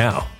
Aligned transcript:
now. 0.00 0.39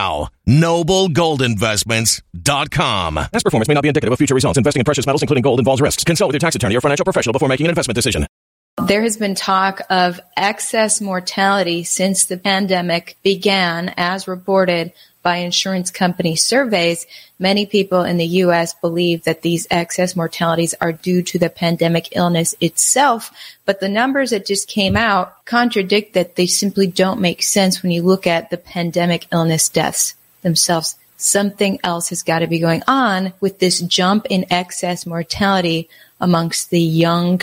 Noblegoldinvestments.com. 0.47 3.15
Past 3.15 3.43
performance 3.43 3.67
may 3.67 3.73
not 3.73 3.81
be 3.81 3.87
indicative 3.87 4.11
of 4.11 4.17
future 4.17 4.35
results. 4.35 4.57
Investing 4.57 4.81
in 4.81 4.85
precious 4.85 5.05
metals, 5.05 5.21
including 5.21 5.43
gold, 5.43 5.59
involves 5.59 5.81
risks. 5.81 6.03
Consult 6.03 6.29
with 6.29 6.35
your 6.35 6.39
tax 6.39 6.55
attorney 6.55 6.75
or 6.75 6.81
financial 6.81 7.03
professional 7.03 7.33
before 7.33 7.49
making 7.49 7.67
an 7.67 7.69
investment 7.69 7.95
decision. 7.95 8.25
There 8.87 9.03
has 9.03 9.17
been 9.17 9.35
talk 9.35 9.81
of 9.89 10.19
excess 10.35 11.01
mortality 11.01 11.83
since 11.83 12.25
the 12.25 12.37
pandemic 12.37 13.17
began, 13.21 13.93
as 13.97 14.27
reported 14.27 14.93
by 15.21 15.37
insurance 15.37 15.91
company 15.91 16.35
surveys. 16.35 17.05
Many 17.39 17.65
people 17.65 18.03
in 18.03 18.17
the 18.17 18.25
U.S. 18.25 18.73
believe 18.73 19.23
that 19.23 19.41
these 19.41 19.67
excess 19.69 20.15
mortalities 20.15 20.73
are 20.81 20.91
due 20.91 21.21
to 21.23 21.39
the 21.39 21.49
pandemic 21.49 22.09
illness 22.15 22.55
itself, 22.59 23.31
but 23.65 23.79
the 23.79 23.89
numbers 23.89 24.31
that 24.31 24.45
just 24.45 24.67
came 24.67 24.95
out 24.95 25.45
contradict 25.45 26.13
that. 26.13 26.35
They 26.35 26.47
simply 26.47 26.87
don't 26.87 27.21
make 27.21 27.43
sense 27.43 27.81
when 27.83 27.91
you 27.91 28.03
look 28.03 28.25
at 28.25 28.49
the 28.49 28.57
pandemic 28.57 29.27
illness 29.31 29.69
deaths 29.69 30.15
themselves. 30.41 30.95
Something 31.17 31.79
else 31.83 32.09
has 32.09 32.23
got 32.23 32.39
to 32.39 32.47
be 32.47 32.59
going 32.59 32.83
on 32.87 33.33
with 33.41 33.59
this 33.59 33.79
jump 33.81 34.25
in 34.29 34.51
excess 34.51 35.05
mortality 35.05 35.89
amongst 36.19 36.69
the 36.69 36.79
young 36.79 37.41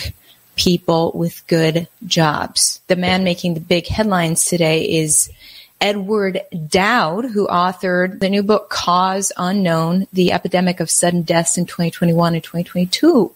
people 0.57 1.13
with 1.15 1.47
good 1.47 1.89
jobs. 2.05 2.81
The 2.89 2.97
man 2.97 3.23
making 3.23 3.55
the 3.55 3.61
big 3.61 3.87
headlines 3.87 4.45
today 4.45 4.83
is 4.83 5.31
Edward 5.81 6.41
Dowd, 6.69 7.27
who 7.27 7.47
authored 7.47 8.21
the 8.21 8.29
new 8.29 8.43
book 8.43 8.69
Cause 8.69 9.33
Unknown, 9.37 10.07
The 10.13 10.33
Epidemic 10.33 10.81
of 10.81 10.91
Sudden 10.91 11.23
Deaths 11.23 11.57
in 11.57 11.67
2021 11.67 12.35
and 12.35 12.43
2022. 12.43 13.33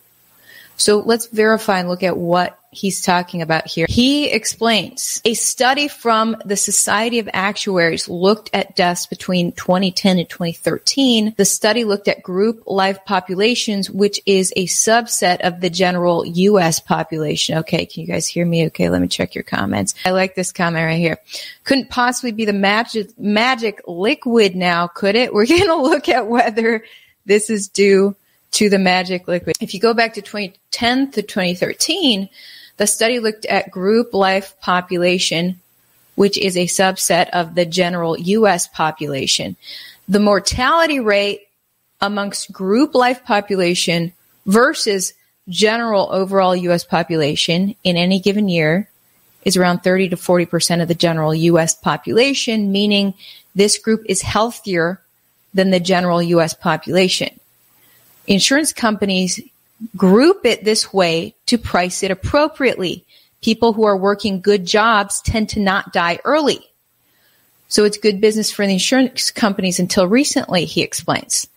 So 0.76 0.98
let's 0.98 1.26
verify 1.26 1.78
and 1.78 1.88
look 1.88 2.02
at 2.02 2.16
what 2.16 2.58
he's 2.72 3.02
talking 3.02 3.42
about 3.42 3.66
here. 3.66 3.86
He 3.88 4.30
explains 4.30 5.20
a 5.24 5.34
study 5.34 5.88
from 5.88 6.36
the 6.44 6.56
Society 6.56 7.18
of 7.18 7.28
Actuaries 7.32 8.08
looked 8.08 8.50
at 8.54 8.74
deaths 8.74 9.06
between 9.06 9.52
2010 9.52 10.18
and 10.18 10.28
2013. 10.28 11.34
The 11.36 11.44
study 11.44 11.84
looked 11.84 12.08
at 12.08 12.22
group 12.22 12.62
life 12.66 13.04
populations, 13.04 13.90
which 13.90 14.20
is 14.26 14.52
a 14.56 14.66
subset 14.66 15.40
of 15.40 15.60
the 15.60 15.70
general 15.70 16.24
U.S. 16.24 16.80
population. 16.80 17.58
Okay. 17.58 17.86
Can 17.86 18.00
you 18.00 18.06
guys 18.06 18.26
hear 18.26 18.46
me? 18.46 18.66
Okay. 18.66 18.88
Let 18.88 19.02
me 19.02 19.08
check 19.08 19.34
your 19.34 19.44
comments. 19.44 19.94
I 20.04 20.10
like 20.10 20.34
this 20.34 20.50
comment 20.50 20.86
right 20.86 20.98
here. 20.98 21.18
Couldn't 21.64 21.90
possibly 21.90 22.32
be 22.32 22.46
the 22.46 22.52
magic, 22.54 23.16
magic 23.18 23.82
liquid 23.86 24.56
now, 24.56 24.86
could 24.86 25.14
it? 25.14 25.34
We're 25.34 25.46
going 25.46 25.66
to 25.66 25.76
look 25.76 26.08
at 26.08 26.26
whether 26.26 26.84
this 27.26 27.50
is 27.50 27.68
due 27.68 28.16
to 28.52 28.68
the 28.68 28.78
magic 28.78 29.26
liquid. 29.26 29.56
If 29.60 29.74
you 29.74 29.80
go 29.80 29.94
back 29.94 30.14
to 30.14 30.22
2010 30.22 31.12
to 31.12 31.22
2013, 31.22 32.28
the 32.76 32.86
study 32.86 33.18
looked 33.18 33.46
at 33.46 33.70
group 33.70 34.14
life 34.14 34.54
population, 34.60 35.60
which 36.14 36.38
is 36.38 36.56
a 36.56 36.66
subset 36.66 37.30
of 37.30 37.54
the 37.54 37.66
general 37.66 38.18
U.S. 38.18 38.66
population. 38.68 39.56
The 40.08 40.20
mortality 40.20 41.00
rate 41.00 41.48
amongst 42.00 42.52
group 42.52 42.94
life 42.94 43.24
population 43.24 44.12
versus 44.46 45.14
general 45.48 46.08
overall 46.12 46.54
U.S. 46.54 46.84
population 46.84 47.74
in 47.84 47.96
any 47.96 48.20
given 48.20 48.48
year 48.48 48.88
is 49.44 49.56
around 49.56 49.80
30 49.80 50.10
to 50.10 50.16
40% 50.16 50.82
of 50.82 50.88
the 50.88 50.94
general 50.94 51.34
U.S. 51.34 51.74
population, 51.74 52.70
meaning 52.70 53.14
this 53.54 53.78
group 53.78 54.02
is 54.06 54.22
healthier 54.22 55.00
than 55.54 55.70
the 55.70 55.80
general 55.80 56.22
U.S. 56.22 56.54
population 56.54 57.38
insurance 58.26 58.72
companies 58.72 59.40
group 59.96 60.44
it 60.44 60.64
this 60.64 60.92
way 60.92 61.34
to 61.46 61.58
price 61.58 62.02
it 62.02 62.10
appropriately. 62.10 63.04
People 63.40 63.72
who 63.72 63.84
are 63.84 63.96
working 63.96 64.40
good 64.40 64.64
jobs 64.64 65.20
tend 65.20 65.48
to 65.50 65.60
not 65.60 65.92
die 65.92 66.18
early. 66.24 66.60
So 67.68 67.84
it's 67.84 67.98
good 67.98 68.20
business 68.20 68.50
for 68.50 68.66
the 68.66 68.74
insurance 68.74 69.30
companies 69.30 69.80
until 69.80 70.06
recently, 70.06 70.66
he 70.66 70.82
explains. 70.82 71.48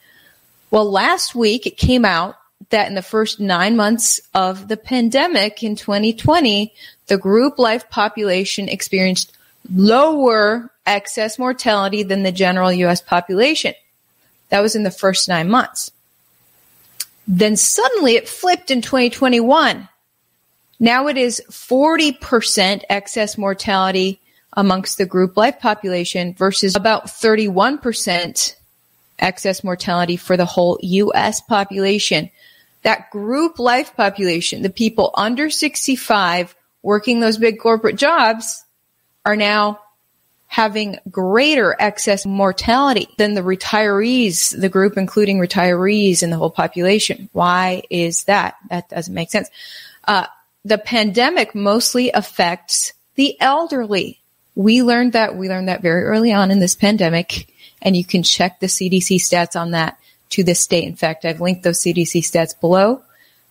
Well, 0.72 0.90
last 0.90 1.36
week 1.36 1.68
it 1.68 1.78
came 1.78 2.06
out 2.06 2.38
that 2.70 2.88
in 2.88 2.96
the 2.96 3.02
first 3.02 3.40
nine 3.40 3.76
months 3.76 4.20
of 4.34 4.68
the 4.68 4.78
pandemic 4.78 5.62
in 5.62 5.76
2020, 5.76 6.74
the 7.08 7.18
group 7.18 7.60
life 7.60 7.90
population 7.90 8.70
experienced 8.70 9.38
lower 9.74 10.72
excess 10.86 11.38
mortality 11.38 12.04
than 12.04 12.24
the 12.24 12.32
general 12.32 12.72
US 12.72 13.02
population. 13.02 13.74
That 14.50 14.62
was 14.62 14.76
in 14.76 14.84
the 14.84 14.92
first 14.92 15.28
nine 15.28 15.50
months. 15.50 15.92
Then 17.28 17.56
suddenly 17.56 18.16
it 18.16 18.30
flipped 18.30 18.72
in 18.72 18.82
2021. 18.82 19.90
Now 20.80 21.08
it 21.08 21.18
is 21.18 21.42
40% 21.50 22.84
excess 22.90 23.38
mortality 23.38 24.20
amongst 24.54 24.98
the 24.98 25.06
group 25.06 25.38
life 25.38 25.60
population 25.60 26.34
versus 26.34 26.76
about 26.76 27.08
31% 27.08 28.56
excess 29.20 29.64
mortality 29.64 30.18
for 30.18 30.38
the 30.38 30.46
whole 30.46 30.78
US 30.82 31.42
population. 31.42 32.30
That 32.84 33.10
group 33.10 33.58
life 33.58 33.96
population, 33.96 34.62
the 34.62 34.70
people 34.70 35.12
under 35.16 35.50
65 35.50 36.56
working 36.84 37.20
those 37.20 37.38
big 37.38 37.60
corporate 37.60 37.96
jobs 37.96 38.64
are 39.26 39.36
now 39.36 39.80
having 40.48 40.98
greater 41.10 41.76
excess 41.80 42.26
mortality 42.26 43.10
than 43.18 43.34
the 43.34 43.42
retirees, 43.42 44.60
the 44.60 44.70
group 44.70 44.98
including 44.98 45.40
retirees 45.40 46.24
in 46.24 46.30
the 46.30 46.38
whole 46.38 46.50
population. 46.50 47.30
Why 47.34 47.84
is 47.90 48.26
that? 48.26 48.56
That 48.70 48.90
doesn't 48.90 49.14
make 49.14 49.32
sense. 49.32 49.50
Uh, 50.08 50.28
the 50.64 50.78
pandemic 50.78 51.56
mostly 51.56 52.12
affects 52.12 52.94
the 53.16 53.40
elderly. 53.42 54.20
We 54.56 54.82
learned 54.82 55.14
that, 55.14 55.36
we 55.36 55.50
learned 55.50 55.68
that 55.68 55.82
very 55.82 56.04
early 56.04 56.32
on 56.32 56.52
in 56.52 56.60
this 56.60 56.76
pandemic, 56.76 57.54
and 57.82 57.96
you 57.96 58.06
can 58.06 58.24
check 58.24 58.60
the 58.60 58.68
CDC 58.68 59.18
stats 59.18 59.60
on 59.60 59.72
that 59.72 60.00
to 60.32 60.44
this 60.44 60.66
day. 60.68 60.84
In 60.84 60.96
fact, 60.96 61.26
I've 61.26 61.42
linked 61.42 61.64
those 61.64 61.82
CDC 61.82 62.22
stats 62.22 62.60
below 62.60 63.02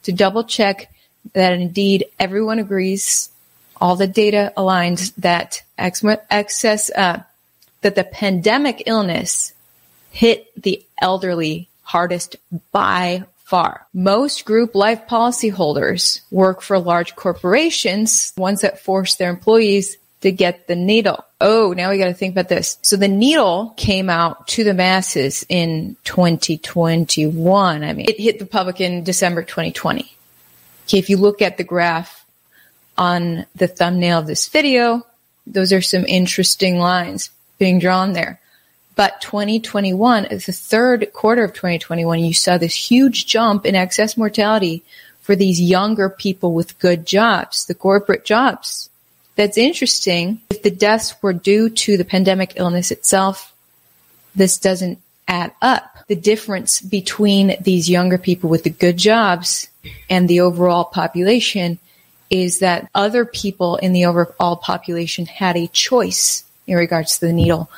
to 0.04 0.12
double 0.12 0.44
check 0.44 0.92
that 1.32 1.52
indeed 1.52 2.06
everyone 2.18 2.58
agrees 2.58 3.30
all 3.80 3.96
the 3.96 4.06
data 4.06 4.52
aligns 4.56 5.12
that 5.16 5.62
excess, 5.78 6.90
uh, 6.90 7.22
that 7.82 7.94
the 7.94 8.04
pandemic 8.04 8.84
illness 8.86 9.52
hit 10.10 10.50
the 10.60 10.84
elderly 10.98 11.68
hardest 11.82 12.36
by 12.72 13.24
far. 13.44 13.86
Most 13.92 14.44
group 14.44 14.74
life 14.74 15.02
policyholders 15.08 16.20
work 16.30 16.62
for 16.62 16.78
large 16.78 17.14
corporations, 17.16 18.32
ones 18.36 18.62
that 18.62 18.80
force 18.80 19.16
their 19.16 19.30
employees 19.30 19.98
to 20.22 20.32
get 20.32 20.66
the 20.66 20.76
needle. 20.76 21.22
Oh, 21.40 21.74
now 21.76 21.90
we 21.90 21.98
got 21.98 22.06
to 22.06 22.14
think 22.14 22.32
about 22.32 22.48
this. 22.48 22.78
So 22.80 22.96
the 22.96 23.08
needle 23.08 23.74
came 23.76 24.08
out 24.08 24.48
to 24.48 24.64
the 24.64 24.72
masses 24.72 25.44
in 25.50 25.96
2021. 26.04 27.84
I 27.84 27.92
mean, 27.92 28.06
it 28.08 28.18
hit 28.18 28.38
the 28.38 28.46
public 28.46 28.80
in 28.80 29.04
December 29.04 29.42
2020. 29.42 30.10
Okay, 30.86 30.98
if 30.98 31.10
you 31.10 31.18
look 31.18 31.42
at 31.42 31.58
the 31.58 31.64
graph 31.64 32.24
on 32.96 33.46
the 33.56 33.68
thumbnail 33.68 34.20
of 34.20 34.26
this 34.26 34.48
video. 34.48 35.04
Those 35.46 35.72
are 35.72 35.82
some 35.82 36.04
interesting 36.06 36.78
lines 36.78 37.30
being 37.58 37.78
drawn 37.78 38.12
there. 38.12 38.40
But 38.96 39.20
2021, 39.20 40.28
the 40.30 40.38
third 40.52 41.12
quarter 41.12 41.44
of 41.44 41.52
2021, 41.52 42.20
you 42.20 42.32
saw 42.32 42.58
this 42.58 42.74
huge 42.74 43.26
jump 43.26 43.66
in 43.66 43.74
excess 43.74 44.16
mortality 44.16 44.84
for 45.20 45.34
these 45.34 45.60
younger 45.60 46.08
people 46.08 46.52
with 46.52 46.78
good 46.78 47.06
jobs, 47.06 47.66
the 47.66 47.74
corporate 47.74 48.24
jobs. 48.24 48.90
That's 49.36 49.58
interesting. 49.58 50.40
If 50.50 50.62
the 50.62 50.70
deaths 50.70 51.14
were 51.22 51.32
due 51.32 51.70
to 51.70 51.96
the 51.96 52.04
pandemic 52.04 52.52
illness 52.56 52.90
itself, 52.90 53.52
this 54.34 54.58
doesn't 54.58 54.98
add 55.26 55.52
up. 55.60 56.04
The 56.06 56.14
difference 56.14 56.80
between 56.80 57.56
these 57.60 57.90
younger 57.90 58.18
people 58.18 58.50
with 58.50 58.62
the 58.62 58.70
good 58.70 58.96
jobs 58.96 59.68
and 60.08 60.28
the 60.28 60.40
overall 60.40 60.84
population 60.84 61.78
is 62.42 62.58
that 62.58 62.88
other 62.94 63.24
people 63.24 63.76
in 63.76 63.92
the 63.92 64.06
overall 64.06 64.56
population 64.56 65.26
had 65.26 65.56
a 65.56 65.68
choice 65.68 66.44
in 66.66 66.76
regards 66.76 67.18
to 67.18 67.26
the 67.26 67.32
needle. 67.32 67.70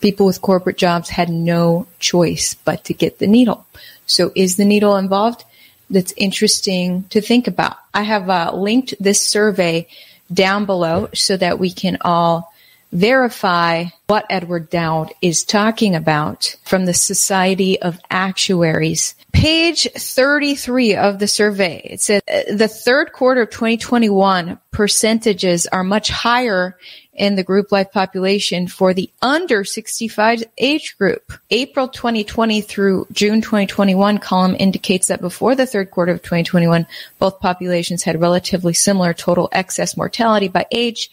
People 0.00 0.26
with 0.26 0.42
corporate 0.42 0.76
jobs 0.76 1.08
had 1.08 1.28
no 1.28 1.86
choice 1.98 2.54
but 2.54 2.84
to 2.84 2.94
get 2.94 3.18
the 3.18 3.26
needle. 3.26 3.66
So 4.06 4.32
is 4.34 4.56
the 4.56 4.64
needle 4.64 4.96
involved? 4.96 5.44
That's 5.88 6.12
interesting 6.16 7.04
to 7.10 7.20
think 7.20 7.46
about. 7.46 7.76
I 7.94 8.02
have 8.02 8.28
uh, 8.28 8.52
linked 8.54 8.94
this 9.00 9.22
survey 9.22 9.88
down 10.32 10.66
below 10.66 11.08
so 11.14 11.36
that 11.36 11.58
we 11.58 11.70
can 11.70 11.98
all 12.00 12.52
verify 12.96 13.84
what 14.06 14.24
Edward 14.30 14.70
Dowd 14.70 15.12
is 15.20 15.44
talking 15.44 15.94
about 15.94 16.56
from 16.64 16.86
the 16.86 16.94
Society 16.94 17.80
of 17.82 18.00
Actuaries. 18.10 19.14
Page 19.32 19.86
33 19.92 20.96
of 20.96 21.18
the 21.18 21.28
survey. 21.28 21.82
It 21.84 22.00
says 22.00 22.22
uh, 22.26 22.54
the 22.54 22.68
third 22.68 23.12
quarter 23.12 23.42
of 23.42 23.50
2021 23.50 24.58
percentages 24.70 25.66
are 25.66 25.84
much 25.84 26.08
higher 26.08 26.78
in 27.12 27.34
the 27.34 27.44
group 27.44 27.70
life 27.70 27.92
population 27.92 28.66
for 28.66 28.94
the 28.94 29.10
under 29.20 29.62
65 29.62 30.44
age 30.56 30.96
group. 30.96 31.34
April 31.50 31.88
2020 31.88 32.62
through 32.62 33.06
June 33.12 33.42
2021 33.42 34.18
column 34.18 34.56
indicates 34.58 35.08
that 35.08 35.20
before 35.20 35.54
the 35.54 35.66
third 35.66 35.90
quarter 35.90 36.12
of 36.12 36.22
2021, 36.22 36.86
both 37.18 37.40
populations 37.40 38.04
had 38.04 38.18
relatively 38.20 38.72
similar 38.72 39.12
total 39.12 39.50
excess 39.52 39.98
mortality 39.98 40.48
by 40.48 40.64
age 40.70 41.10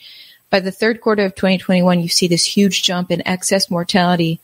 by 0.54 0.60
the 0.60 0.72
third 0.72 1.02
quarter 1.02 1.26
of 1.26 1.34
2021, 1.34 2.00
you 2.00 2.08
see 2.08 2.28
this 2.28 2.46
huge 2.46 2.84
jump 2.84 3.10
in 3.10 3.28
excess 3.28 3.72
mortality 3.72 4.40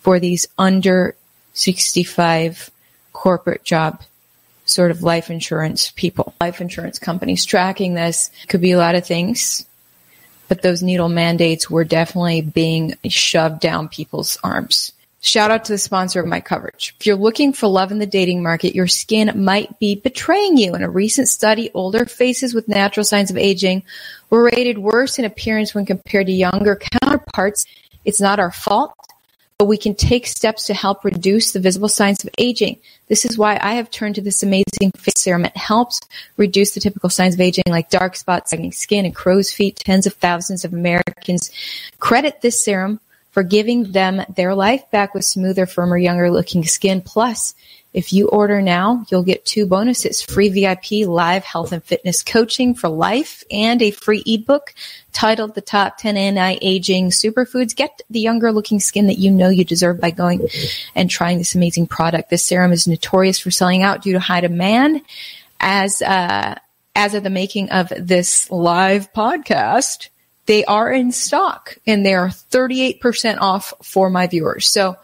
for 0.00 0.20
these 0.20 0.46
under 0.58 1.16
65 1.54 2.70
corporate 3.14 3.64
job 3.64 4.02
sort 4.66 4.90
of 4.90 5.02
life 5.02 5.30
insurance 5.30 5.90
people. 5.92 6.34
Life 6.38 6.60
insurance 6.60 6.98
companies 6.98 7.46
tracking 7.46 7.94
this 7.94 8.30
could 8.46 8.60
be 8.60 8.72
a 8.72 8.78
lot 8.78 8.94
of 8.94 9.06
things, 9.06 9.64
but 10.48 10.60
those 10.60 10.82
needle 10.82 11.08
mandates 11.08 11.70
were 11.70 11.84
definitely 11.84 12.42
being 12.42 12.92
shoved 13.08 13.60
down 13.60 13.88
people's 13.88 14.36
arms. 14.44 14.92
Shout 15.24 15.50
out 15.50 15.64
to 15.64 15.72
the 15.72 15.78
sponsor 15.78 16.20
of 16.20 16.26
my 16.26 16.40
coverage. 16.40 16.94
If 17.00 17.06
you're 17.06 17.16
looking 17.16 17.54
for 17.54 17.66
love 17.66 17.90
in 17.90 17.98
the 17.98 18.04
dating 18.04 18.42
market, 18.42 18.74
your 18.74 18.86
skin 18.86 19.32
might 19.42 19.78
be 19.78 19.94
betraying 19.94 20.58
you. 20.58 20.74
In 20.74 20.82
a 20.82 20.90
recent 20.90 21.30
study, 21.30 21.70
older 21.72 22.04
faces 22.04 22.52
with 22.52 22.68
natural 22.68 23.04
signs 23.04 23.30
of 23.30 23.38
aging 23.38 23.84
were 24.28 24.44
rated 24.44 24.76
worse 24.76 25.18
in 25.18 25.24
appearance 25.24 25.74
when 25.74 25.86
compared 25.86 26.26
to 26.26 26.32
younger 26.32 26.76
counterparts. 26.76 27.64
It's 28.04 28.20
not 28.20 28.38
our 28.38 28.52
fault, 28.52 28.92
but 29.56 29.64
we 29.64 29.78
can 29.78 29.94
take 29.94 30.26
steps 30.26 30.66
to 30.66 30.74
help 30.74 31.06
reduce 31.06 31.52
the 31.52 31.60
visible 31.60 31.88
signs 31.88 32.22
of 32.22 32.28
aging. 32.36 32.76
This 33.08 33.24
is 33.24 33.38
why 33.38 33.58
I 33.62 33.76
have 33.76 33.90
turned 33.90 34.16
to 34.16 34.20
this 34.20 34.42
amazing 34.42 34.92
face 34.98 35.22
serum. 35.22 35.46
It 35.46 35.56
helps 35.56 36.00
reduce 36.36 36.72
the 36.72 36.80
typical 36.80 37.08
signs 37.08 37.32
of 37.32 37.40
aging 37.40 37.64
like 37.68 37.88
dark 37.88 38.16
spots, 38.16 38.50
sagging 38.50 38.72
skin, 38.72 39.06
and 39.06 39.14
crow's 39.14 39.50
feet. 39.50 39.76
Tens 39.76 40.06
of 40.06 40.12
thousands 40.12 40.66
of 40.66 40.74
Americans 40.74 41.50
credit 41.98 42.42
this 42.42 42.62
serum 42.62 43.00
for 43.34 43.42
giving 43.42 43.90
them 43.90 44.22
their 44.36 44.54
life 44.54 44.88
back 44.92 45.12
with 45.12 45.24
smoother, 45.24 45.66
firmer, 45.66 45.98
younger 45.98 46.30
looking 46.30 46.62
skin. 46.62 47.00
Plus, 47.02 47.52
if 47.92 48.12
you 48.12 48.28
order 48.28 48.62
now, 48.62 49.04
you'll 49.10 49.24
get 49.24 49.44
two 49.44 49.66
bonuses, 49.66 50.22
free 50.22 50.48
VIP 50.50 51.06
live 51.08 51.42
health 51.42 51.72
and 51.72 51.82
fitness 51.82 52.22
coaching 52.22 52.76
for 52.76 52.88
life 52.88 53.42
and 53.50 53.82
a 53.82 53.90
free 53.90 54.22
ebook 54.24 54.72
titled 55.12 55.56
the 55.56 55.60
top 55.60 55.98
10 55.98 56.16
anti-aging 56.16 57.10
superfoods. 57.10 57.74
Get 57.74 58.02
the 58.08 58.20
younger 58.20 58.52
looking 58.52 58.78
skin 58.78 59.08
that 59.08 59.18
you 59.18 59.32
know 59.32 59.48
you 59.48 59.64
deserve 59.64 60.00
by 60.00 60.12
going 60.12 60.46
and 60.94 61.10
trying 61.10 61.38
this 61.38 61.56
amazing 61.56 61.88
product. 61.88 62.30
This 62.30 62.44
serum 62.44 62.70
is 62.70 62.86
notorious 62.86 63.40
for 63.40 63.50
selling 63.50 63.82
out 63.82 64.02
due 64.02 64.12
to 64.12 64.20
high 64.20 64.42
demand 64.42 65.02
as, 65.58 66.02
uh, 66.02 66.54
as 66.94 67.14
of 67.14 67.24
the 67.24 67.30
making 67.30 67.70
of 67.70 67.92
this 67.98 68.48
live 68.48 69.12
podcast 69.12 70.08
they 70.46 70.64
are 70.64 70.90
in 70.92 71.12
stock 71.12 71.78
and 71.86 72.04
they 72.04 72.14
are 72.14 72.28
38% 72.28 73.38
off 73.40 73.72
for 73.82 74.10
my 74.10 74.26
viewers. 74.26 74.70
So 74.70 74.96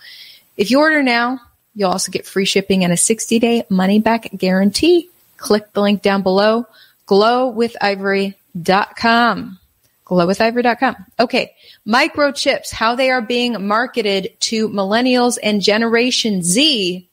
if 0.57 0.71
you 0.71 0.81
order 0.81 1.03
now, 1.03 1.41
you'll 1.75 1.91
also 1.91 2.13
get 2.13 2.27
free 2.27 2.45
shipping 2.45 2.85
and 2.85 2.93
a 2.93 2.97
60 2.97 3.39
day 3.39 3.65
money 3.71 4.01
back 4.01 4.29
guarantee. 4.37 5.09
Click 5.37 5.73
the 5.73 5.81
link 5.81 6.03
down 6.03 6.23
below, 6.23 6.67
glowwithivory.com. 7.07 9.59
Glowwithivory.com. 10.05 10.97
Okay. 11.19 11.55
Microchips, 11.87 12.73
how 12.73 12.97
they 12.97 13.11
are 13.11 13.23
being 13.23 13.67
marketed 13.67 14.35
to 14.41 14.69
millennials 14.69 15.39
and 15.43 15.63
Generation 15.63 16.43
Z. 16.43 17.09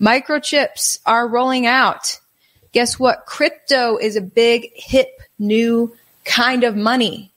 Microchips 0.00 0.98
are 1.06 1.28
rolling 1.28 1.66
out. 1.66 2.18
Guess 2.72 2.98
what? 2.98 3.26
Crypto 3.26 3.98
is 3.98 4.16
a 4.16 4.20
big, 4.20 4.72
hip, 4.74 5.20
new 5.38 5.94
kind 6.24 6.64
of 6.64 6.74
money. 6.74 7.30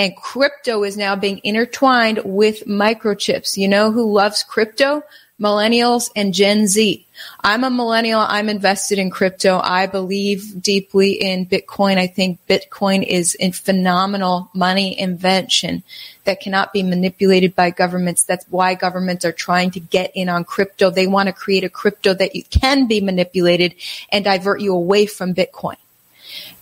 And 0.00 0.16
crypto 0.16 0.82
is 0.82 0.96
now 0.96 1.14
being 1.14 1.42
intertwined 1.44 2.22
with 2.24 2.64
microchips. 2.66 3.58
You 3.58 3.68
know 3.68 3.92
who 3.92 4.10
loves 4.10 4.42
crypto? 4.42 5.02
Millennials 5.38 6.10
and 6.16 6.32
Gen 6.32 6.66
Z. 6.66 7.06
I'm 7.42 7.64
a 7.64 7.70
millennial. 7.70 8.20
I'm 8.20 8.48
invested 8.48 8.98
in 8.98 9.10
crypto. 9.10 9.60
I 9.62 9.86
believe 9.86 10.62
deeply 10.62 11.12
in 11.12 11.44
Bitcoin. 11.44 11.98
I 11.98 12.06
think 12.06 12.38
Bitcoin 12.48 13.02
is 13.06 13.36
a 13.40 13.50
phenomenal 13.50 14.50
money 14.54 14.98
invention 14.98 15.82
that 16.24 16.40
cannot 16.40 16.72
be 16.72 16.82
manipulated 16.82 17.54
by 17.54 17.68
governments. 17.68 18.22
That's 18.22 18.46
why 18.48 18.76
governments 18.76 19.26
are 19.26 19.32
trying 19.32 19.70
to 19.72 19.80
get 19.80 20.12
in 20.14 20.30
on 20.30 20.44
crypto. 20.44 20.88
They 20.88 21.08
want 21.08 21.26
to 21.26 21.34
create 21.34 21.64
a 21.64 21.68
crypto 21.68 22.14
that 22.14 22.34
you 22.34 22.44
can 22.44 22.86
be 22.86 23.02
manipulated 23.02 23.74
and 24.10 24.24
divert 24.24 24.62
you 24.62 24.72
away 24.74 25.04
from 25.04 25.34
Bitcoin. 25.34 25.76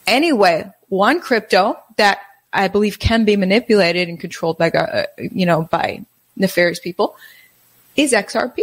Anyway, 0.08 0.72
one 0.88 1.20
crypto 1.20 1.78
that 1.98 2.20
I 2.52 2.68
believe 2.68 2.98
can 2.98 3.24
be 3.24 3.36
manipulated 3.36 4.08
and 4.08 4.18
controlled 4.18 4.58
by, 4.58 4.70
uh, 4.70 5.04
you 5.18 5.46
know, 5.46 5.62
by 5.62 6.04
nefarious 6.36 6.80
people 6.80 7.16
is 7.96 8.12
XRP. 8.12 8.60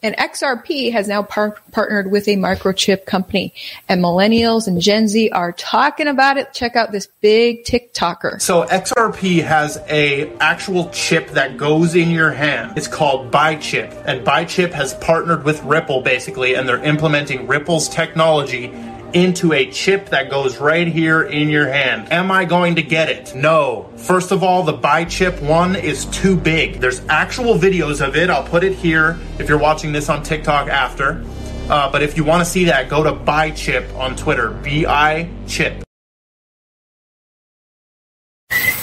And 0.00 0.16
XRP 0.16 0.92
has 0.92 1.08
now 1.08 1.24
par- 1.24 1.56
partnered 1.72 2.08
with 2.08 2.28
a 2.28 2.36
microchip 2.36 3.04
company 3.04 3.52
and 3.88 4.00
millennials 4.00 4.68
and 4.68 4.80
Gen 4.80 5.08
Z 5.08 5.30
are 5.30 5.50
talking 5.50 6.06
about 6.06 6.36
it. 6.36 6.52
Check 6.52 6.76
out 6.76 6.92
this 6.92 7.08
big 7.20 7.64
TikToker. 7.64 8.40
So 8.40 8.64
XRP 8.64 9.42
has 9.42 9.78
a 9.88 10.32
actual 10.36 10.88
chip 10.90 11.30
that 11.30 11.56
goes 11.56 11.96
in 11.96 12.10
your 12.10 12.30
hand. 12.30 12.78
It's 12.78 12.86
called 12.86 13.32
BiChip 13.32 14.04
and 14.06 14.24
BiChip 14.24 14.72
has 14.72 14.94
partnered 14.94 15.42
with 15.42 15.60
Ripple 15.64 16.02
basically 16.02 16.54
and 16.54 16.68
they're 16.68 16.84
implementing 16.84 17.48
Ripple's 17.48 17.88
technology 17.88 18.66
into 19.14 19.52
a 19.52 19.70
chip 19.70 20.10
that 20.10 20.30
goes 20.30 20.58
right 20.58 20.86
here 20.86 21.22
in 21.22 21.48
your 21.48 21.68
hand. 21.68 22.12
Am 22.12 22.30
I 22.30 22.44
going 22.44 22.76
to 22.76 22.82
get 22.82 23.08
it? 23.08 23.34
No. 23.34 23.90
First 23.96 24.32
of 24.32 24.42
all, 24.42 24.62
the 24.62 24.76
BiChip 24.76 25.40
one 25.42 25.76
is 25.76 26.06
too 26.06 26.36
big. 26.36 26.80
There's 26.80 27.00
actual 27.08 27.54
videos 27.54 28.06
of 28.06 28.16
it. 28.16 28.30
I'll 28.30 28.46
put 28.46 28.64
it 28.64 28.74
here 28.74 29.18
if 29.38 29.48
you're 29.48 29.58
watching 29.58 29.92
this 29.92 30.08
on 30.08 30.22
TikTok 30.22 30.68
after. 30.68 31.24
Uh, 31.68 31.90
but 31.92 32.02
if 32.02 32.16
you 32.16 32.24
want 32.24 32.44
to 32.44 32.50
see 32.50 32.64
that, 32.64 32.88
go 32.88 33.02
to 33.02 33.12
BiChip 33.12 33.94
on 33.96 34.16
Twitter. 34.16 34.50
B 34.50 34.86
I 34.86 35.28
Chip. 35.46 35.82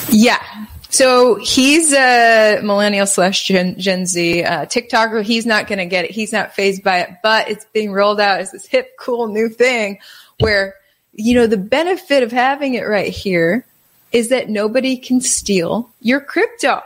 Yeah. 0.08 0.66
So 0.96 1.34
he's 1.34 1.92
a 1.92 2.60
millennial 2.62 3.06
slash 3.06 3.44
Gen, 3.44 3.78
Gen 3.78 4.06
Z 4.06 4.42
uh, 4.42 4.64
TikToker. 4.64 5.22
He's 5.22 5.44
not 5.44 5.66
going 5.66 5.78
to 5.78 5.84
get 5.84 6.06
it. 6.06 6.10
He's 6.10 6.32
not 6.32 6.54
fazed 6.54 6.82
by 6.82 7.00
it, 7.00 7.10
but 7.22 7.50
it's 7.50 7.66
being 7.74 7.92
rolled 7.92 8.18
out 8.18 8.40
as 8.40 8.52
this 8.52 8.64
hip, 8.64 8.96
cool 8.98 9.28
new 9.28 9.50
thing 9.50 9.98
where, 10.40 10.74
you 11.12 11.34
know, 11.34 11.46
the 11.46 11.58
benefit 11.58 12.22
of 12.22 12.32
having 12.32 12.72
it 12.72 12.88
right 12.88 13.12
here 13.12 13.66
is 14.10 14.30
that 14.30 14.48
nobody 14.48 14.96
can 14.96 15.20
steal 15.20 15.90
your 16.00 16.18
crypto. 16.18 16.82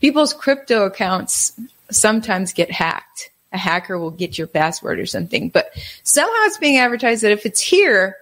People's 0.00 0.32
crypto 0.32 0.84
accounts 0.84 1.58
sometimes 1.90 2.52
get 2.52 2.70
hacked. 2.70 3.32
A 3.52 3.58
hacker 3.58 3.98
will 3.98 4.12
get 4.12 4.38
your 4.38 4.46
password 4.46 5.00
or 5.00 5.06
something, 5.06 5.48
but 5.48 5.72
somehow 6.04 6.42
it's 6.42 6.58
being 6.58 6.78
advertised 6.78 7.24
that 7.24 7.32
if 7.32 7.46
it's 7.46 7.60
here, 7.60 8.16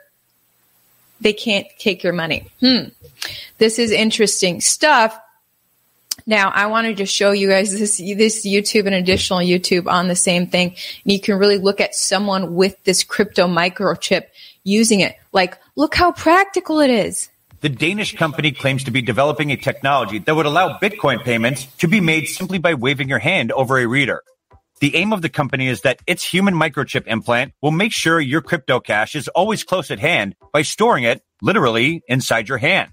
they 1.20 1.32
can't 1.32 1.66
take 1.78 2.02
your 2.02 2.12
money. 2.12 2.48
Hmm. 2.60 2.88
This 3.58 3.78
is 3.78 3.90
interesting 3.90 4.60
stuff. 4.60 5.18
Now, 6.26 6.50
I 6.50 6.66
wanted 6.66 6.96
to 6.98 7.06
show 7.06 7.32
you 7.32 7.48
guys 7.48 7.72
this, 7.72 7.98
this 7.98 8.46
YouTube 8.46 8.86
and 8.86 8.94
additional 8.94 9.40
YouTube 9.40 9.86
on 9.86 10.08
the 10.08 10.16
same 10.16 10.46
thing. 10.46 10.70
And 10.70 11.12
you 11.12 11.20
can 11.20 11.38
really 11.38 11.58
look 11.58 11.80
at 11.80 11.94
someone 11.94 12.54
with 12.54 12.82
this 12.84 13.04
crypto 13.04 13.46
microchip 13.46 14.24
using 14.64 15.00
it. 15.00 15.16
Like, 15.32 15.58
look 15.76 15.94
how 15.94 16.12
practical 16.12 16.80
it 16.80 16.90
is. 16.90 17.28
The 17.60 17.68
Danish 17.68 18.16
company 18.16 18.52
claims 18.52 18.84
to 18.84 18.90
be 18.90 19.02
developing 19.02 19.50
a 19.50 19.56
technology 19.56 20.18
that 20.18 20.34
would 20.34 20.46
allow 20.46 20.78
Bitcoin 20.78 21.22
payments 21.22 21.66
to 21.78 21.88
be 21.88 22.00
made 22.00 22.26
simply 22.26 22.58
by 22.58 22.74
waving 22.74 23.08
your 23.08 23.18
hand 23.18 23.52
over 23.52 23.78
a 23.78 23.86
reader. 23.86 24.22
The 24.80 24.94
aim 24.94 25.14
of 25.14 25.22
the 25.22 25.30
company 25.30 25.68
is 25.68 25.80
that 25.82 26.02
its 26.06 26.22
human 26.22 26.54
microchip 26.54 27.06
implant 27.06 27.54
will 27.62 27.70
make 27.70 27.92
sure 27.92 28.20
your 28.20 28.42
crypto 28.42 28.78
cash 28.78 29.14
is 29.14 29.28
always 29.28 29.64
close 29.64 29.90
at 29.90 29.98
hand 29.98 30.36
by 30.52 30.62
storing 30.62 31.04
it 31.04 31.22
literally 31.40 32.02
inside 32.08 32.48
your 32.48 32.58
hand. 32.58 32.90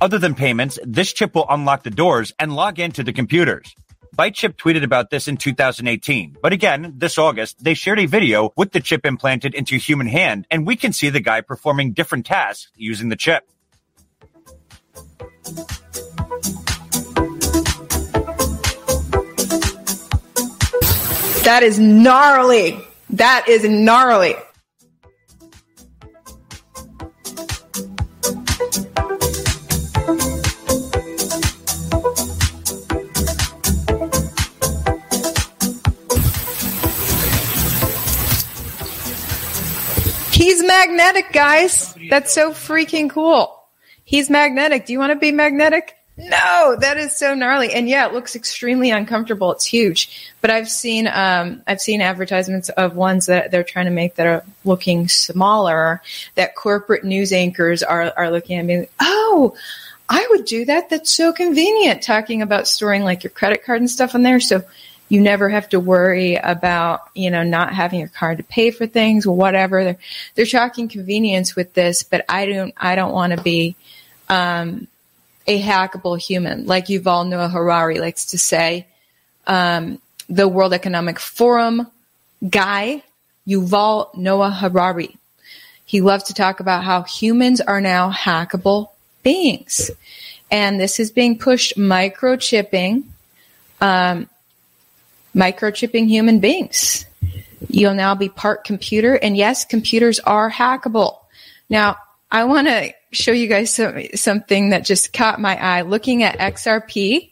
Other 0.00 0.18
than 0.18 0.36
payments, 0.36 0.78
this 0.84 1.12
chip 1.12 1.34
will 1.34 1.46
unlock 1.48 1.82
the 1.82 1.90
doors 1.90 2.32
and 2.38 2.54
log 2.54 2.78
into 2.78 3.02
the 3.02 3.12
computers. 3.12 3.74
BiChip 4.16 4.54
tweeted 4.54 4.84
about 4.84 5.10
this 5.10 5.26
in 5.26 5.36
2018, 5.36 6.36
but 6.40 6.52
again, 6.52 6.94
this 6.96 7.18
August, 7.18 7.62
they 7.62 7.74
shared 7.74 7.98
a 7.98 8.06
video 8.06 8.50
with 8.56 8.72
the 8.72 8.80
chip 8.80 9.04
implanted 9.04 9.54
into 9.54 9.76
human 9.76 10.06
hand, 10.06 10.46
and 10.50 10.66
we 10.66 10.76
can 10.76 10.92
see 10.92 11.10
the 11.10 11.20
guy 11.20 11.40
performing 11.40 11.92
different 11.92 12.24
tasks 12.24 12.70
using 12.76 13.08
the 13.08 13.16
chip. 13.16 13.42
That 21.46 21.62
is 21.62 21.78
gnarly. 21.78 22.76
That 23.10 23.48
is 23.48 23.62
gnarly. 23.62 24.34
He's 40.32 40.64
magnetic, 40.64 41.32
guys. 41.32 41.94
That's 42.10 42.32
so 42.32 42.50
freaking 42.50 43.08
cool. 43.08 43.56
He's 44.02 44.28
magnetic. 44.28 44.86
Do 44.86 44.92
you 44.92 44.98
want 44.98 45.12
to 45.12 45.16
be 45.16 45.30
magnetic? 45.30 45.95
No, 46.18 46.76
that 46.80 46.96
is 46.96 47.14
so 47.14 47.34
gnarly. 47.34 47.74
And 47.74 47.88
yeah, 47.88 48.06
it 48.06 48.14
looks 48.14 48.36
extremely 48.36 48.90
uncomfortable. 48.90 49.52
It's 49.52 49.66
huge. 49.66 50.32
But 50.40 50.50
I've 50.50 50.68
seen 50.70 51.06
um, 51.06 51.62
I've 51.66 51.80
seen 51.80 52.00
advertisements 52.00 52.70
of 52.70 52.96
ones 52.96 53.26
that 53.26 53.50
they're 53.50 53.64
trying 53.64 53.84
to 53.84 53.90
make 53.90 54.14
that 54.14 54.26
are 54.26 54.44
looking 54.64 55.08
smaller 55.08 56.00
that 56.34 56.54
corporate 56.54 57.04
news 57.04 57.32
anchors 57.32 57.82
are 57.82 58.14
are 58.16 58.30
looking 58.30 58.58
at 58.58 58.64
me. 58.64 58.86
Oh, 58.98 59.56
I 60.08 60.26
would 60.30 60.46
do 60.46 60.64
that. 60.64 60.88
That's 60.88 61.10
so 61.10 61.32
convenient. 61.34 62.02
Talking 62.02 62.40
about 62.40 62.66
storing 62.66 63.02
like 63.02 63.22
your 63.22 63.30
credit 63.30 63.64
card 63.64 63.80
and 63.80 63.90
stuff 63.90 64.14
on 64.14 64.22
there. 64.22 64.40
So 64.40 64.62
you 65.08 65.20
never 65.20 65.48
have 65.48 65.68
to 65.68 65.80
worry 65.80 66.36
about, 66.36 67.10
you 67.14 67.30
know, 67.30 67.42
not 67.42 67.74
having 67.74 68.00
your 68.00 68.08
card 68.08 68.38
to 68.38 68.44
pay 68.44 68.70
for 68.70 68.86
things 68.86 69.26
or 69.26 69.36
whatever. 69.36 69.84
They're, 69.84 69.98
they're 70.34 70.46
talking 70.46 70.88
convenience 70.88 71.54
with 71.54 71.74
this, 71.74 72.02
but 72.02 72.24
I 72.28 72.46
don't, 72.46 72.74
I 72.76 72.96
don't 72.96 73.12
want 73.12 73.32
to 73.32 73.40
be, 73.40 73.76
um, 74.28 74.88
a 75.46 75.60
hackable 75.60 76.18
human. 76.18 76.66
Like 76.66 76.86
Yuval 76.86 77.28
Noah 77.28 77.48
Harari 77.48 77.98
likes 77.98 78.26
to 78.26 78.38
say, 78.38 78.86
um, 79.46 80.00
the 80.28 80.48
World 80.48 80.72
Economic 80.72 81.18
Forum 81.18 81.86
guy, 82.48 83.02
Yuval 83.46 84.14
Noah 84.16 84.50
Harari. 84.50 85.16
He 85.84 86.00
loves 86.00 86.24
to 86.24 86.34
talk 86.34 86.58
about 86.60 86.82
how 86.82 87.02
humans 87.02 87.60
are 87.60 87.80
now 87.80 88.10
hackable 88.10 88.88
beings. 89.22 89.90
And 90.50 90.80
this 90.80 90.98
is 90.98 91.10
being 91.10 91.38
pushed 91.38 91.76
microchipping, 91.76 93.04
um, 93.80 94.28
microchipping 95.34 96.08
human 96.08 96.40
beings. 96.40 97.06
You'll 97.68 97.94
now 97.94 98.14
be 98.14 98.28
part 98.28 98.64
computer. 98.64 99.14
And 99.14 99.36
yes, 99.36 99.64
computers 99.64 100.18
are 100.20 100.50
hackable. 100.50 101.18
Now, 101.68 101.96
I 102.30 102.44
want 102.44 102.66
to 102.66 102.92
show 103.12 103.32
you 103.32 103.46
guys 103.46 103.72
some, 103.72 104.00
something 104.14 104.70
that 104.70 104.84
just 104.84 105.12
caught 105.12 105.40
my 105.40 105.56
eye. 105.56 105.82
Looking 105.82 106.22
at 106.22 106.38
XRP 106.38 107.30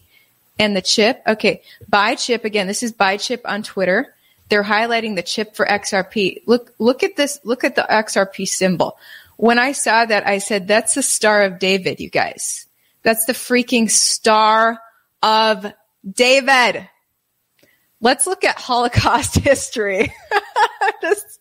and 0.59 0.77
the 0.77 0.83
chip. 0.83 1.23
Okay, 1.27 1.63
BiChip 1.91 2.45
again. 2.45 2.67
This 2.67 2.83
is 2.83 2.93
BiChip 2.93 3.41
on 3.45 3.63
Twitter. 3.63 4.15
They're 4.49 4.63
highlighting 4.63 5.17
the 5.17 5.23
chip 5.23 5.57
for 5.57 5.67
XRP. 5.67 6.43
Look, 6.47 6.75
look 6.79 7.03
at 7.03 7.17
this. 7.17 7.41
Look 7.45 7.65
at 7.65 7.77
the 7.77 7.87
XRP 7.89 8.47
symbol. 8.47 8.99
When 9.37 9.59
I 9.59 9.73
saw 9.73 10.05
that, 10.05 10.27
I 10.27 10.39
said, 10.39 10.69
"That's 10.69 10.95
the 10.95 11.03
Star 11.03 11.43
of 11.43 11.59
David, 11.59 11.99
you 11.99 12.11
guys. 12.11 12.67
That's 13.03 13.25
the 13.25 13.33
freaking 13.33 13.91
Star 13.91 14.79
of 15.23 15.73
David." 16.09 16.89
Let's 18.01 18.27
look 18.27 18.45
at 18.45 18.59
Holocaust 18.59 19.37
history. 19.39 20.13
Just 21.03 21.41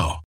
now. 0.00 0.29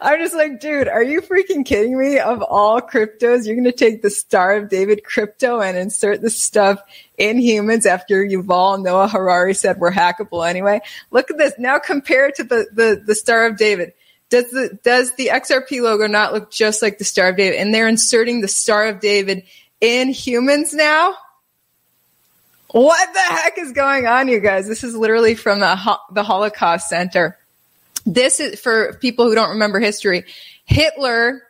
I'm 0.00 0.18
just 0.18 0.34
like, 0.34 0.60
dude, 0.60 0.88
are 0.88 1.02
you 1.02 1.20
freaking 1.20 1.64
kidding 1.64 1.98
me? 1.98 2.18
Of 2.18 2.42
all 2.42 2.80
cryptos, 2.80 3.46
you're 3.46 3.54
going 3.54 3.64
to 3.64 3.72
take 3.72 4.00
the 4.00 4.10
Star 4.10 4.56
of 4.56 4.70
David 4.70 5.04
crypto 5.04 5.60
and 5.60 5.76
insert 5.76 6.22
this 6.22 6.38
stuff 6.38 6.80
in 7.18 7.38
humans 7.38 7.84
after 7.84 8.24
Yuval 8.24 8.82
Noah 8.82 9.08
Harari 9.08 9.52
said 9.52 9.78
we're 9.78 9.92
hackable 9.92 10.48
anyway. 10.48 10.80
Look 11.10 11.30
at 11.30 11.36
this. 11.36 11.52
Now 11.58 11.78
compare 11.78 12.28
it 12.28 12.36
to 12.36 12.44
the, 12.44 12.66
the, 12.72 13.02
the 13.04 13.14
Star 13.14 13.46
of 13.46 13.58
David. 13.58 13.92
Does 14.30 14.50
the, 14.50 14.78
does 14.82 15.14
the 15.16 15.26
XRP 15.26 15.82
logo 15.82 16.06
not 16.06 16.32
look 16.32 16.50
just 16.50 16.82
like 16.82 16.98
the 16.98 17.04
Star 17.04 17.28
of 17.28 17.36
David? 17.36 17.58
And 17.58 17.74
they're 17.74 17.88
inserting 17.88 18.40
the 18.40 18.48
Star 18.48 18.86
of 18.86 19.00
David 19.00 19.42
in 19.80 20.10
humans 20.10 20.74
now? 20.74 21.14
What 22.68 23.12
the 23.12 23.20
heck 23.20 23.58
is 23.58 23.72
going 23.72 24.06
on, 24.06 24.28
you 24.28 24.38
guys? 24.40 24.68
This 24.68 24.84
is 24.84 24.94
literally 24.94 25.34
from 25.34 25.58
the, 25.58 25.98
the 26.12 26.22
Holocaust 26.22 26.88
Center 26.88 27.36
this 28.06 28.40
is 28.40 28.60
for 28.60 28.94
people 28.94 29.26
who 29.26 29.34
don't 29.34 29.50
remember 29.50 29.80
history. 29.80 30.24
Hitler 30.64 31.42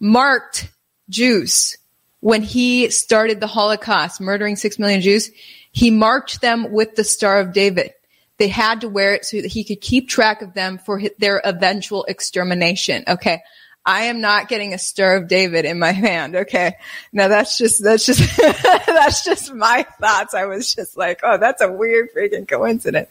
marked 0.00 0.70
Jews 1.08 1.76
when 2.20 2.42
he 2.42 2.90
started 2.90 3.40
the 3.40 3.46
Holocaust, 3.46 4.20
murdering 4.20 4.56
six 4.56 4.78
million 4.78 5.00
Jews. 5.00 5.30
He 5.72 5.90
marked 5.90 6.40
them 6.40 6.72
with 6.72 6.96
the 6.96 7.04
Star 7.04 7.38
of 7.38 7.52
David. 7.52 7.92
They 8.38 8.48
had 8.48 8.82
to 8.82 8.88
wear 8.88 9.14
it 9.14 9.24
so 9.24 9.40
that 9.40 9.52
he 9.52 9.64
could 9.64 9.80
keep 9.80 10.08
track 10.08 10.42
of 10.42 10.54
them 10.54 10.78
for 10.78 11.00
their 11.18 11.40
eventual 11.44 12.04
extermination. 12.04 13.04
Okay. 13.08 13.42
I 13.86 14.06
am 14.06 14.20
not 14.20 14.48
getting 14.48 14.74
a 14.74 14.78
stir 14.78 15.14
of 15.14 15.28
David 15.28 15.64
in 15.64 15.78
my 15.78 15.92
hand. 15.92 16.34
Okay. 16.34 16.74
Now 17.12 17.28
that's 17.28 17.56
just, 17.56 17.84
that's 17.84 18.04
just, 18.04 18.36
that's 18.86 19.24
just 19.24 19.54
my 19.54 19.86
thoughts. 20.00 20.34
I 20.34 20.46
was 20.46 20.74
just 20.74 20.96
like, 20.96 21.20
oh, 21.22 21.38
that's 21.38 21.62
a 21.62 21.70
weird 21.72 22.12
freaking 22.12 22.48
coincidence. 22.48 23.08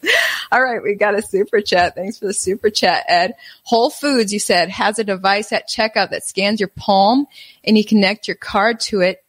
All 0.52 0.62
right. 0.62 0.82
We 0.82 0.94
got 0.94 1.18
a 1.18 1.22
super 1.22 1.62
chat. 1.62 1.94
Thanks 1.94 2.18
for 2.18 2.26
the 2.26 2.34
super 2.34 2.68
chat, 2.68 3.04
Ed. 3.08 3.32
Whole 3.62 3.88
Foods, 3.88 4.34
you 4.34 4.38
said, 4.38 4.68
has 4.68 4.98
a 4.98 5.04
device 5.04 5.50
at 5.50 5.66
checkout 5.66 6.10
that 6.10 6.24
scans 6.24 6.60
your 6.60 6.68
palm 6.68 7.26
and 7.64 7.78
you 7.78 7.84
connect 7.84 8.28
your 8.28 8.36
card 8.36 8.78
to 8.80 9.00
it. 9.00 9.24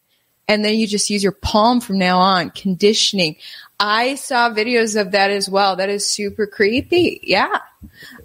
And 0.48 0.62
then 0.62 0.74
you 0.74 0.86
just 0.86 1.08
use 1.08 1.22
your 1.22 1.32
palm 1.32 1.80
from 1.80 1.98
now 1.98 2.18
on. 2.18 2.50
Conditioning. 2.50 3.36
I 3.80 4.16
saw 4.16 4.50
videos 4.50 5.00
of 5.00 5.12
that 5.12 5.30
as 5.30 5.48
well. 5.48 5.76
That 5.76 5.88
is 5.88 6.06
super 6.06 6.46
creepy. 6.46 7.20
Yeah. 7.22 7.60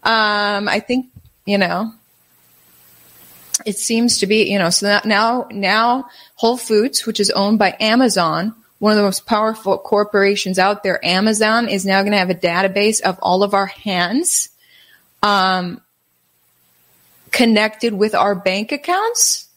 Um, 0.03 0.67
I 0.67 0.83
think, 0.85 1.07
you 1.45 1.57
know, 1.57 1.93
it 3.65 3.77
seems 3.77 4.19
to 4.19 4.27
be, 4.27 4.51
you 4.51 4.59
know, 4.59 4.69
so 4.69 4.99
now, 5.05 5.47
now 5.51 6.09
Whole 6.35 6.57
Foods, 6.57 7.05
which 7.05 7.19
is 7.19 7.29
owned 7.29 7.59
by 7.59 7.75
Amazon, 7.79 8.55
one 8.79 8.91
of 8.91 8.97
the 8.97 9.03
most 9.03 9.25
powerful 9.25 9.77
corporations 9.77 10.59
out 10.59 10.83
there, 10.83 11.03
Amazon, 11.05 11.69
is 11.69 11.85
now 11.85 12.01
going 12.01 12.11
to 12.11 12.17
have 12.17 12.29
a 12.29 12.35
database 12.35 12.99
of 13.01 13.17
all 13.21 13.43
of 13.43 13.53
our 13.53 13.67
hands 13.67 14.49
um, 15.21 15.81
connected 17.31 17.93
with 17.93 18.13
our 18.13 18.35
bank 18.35 18.71
accounts. 18.71 19.47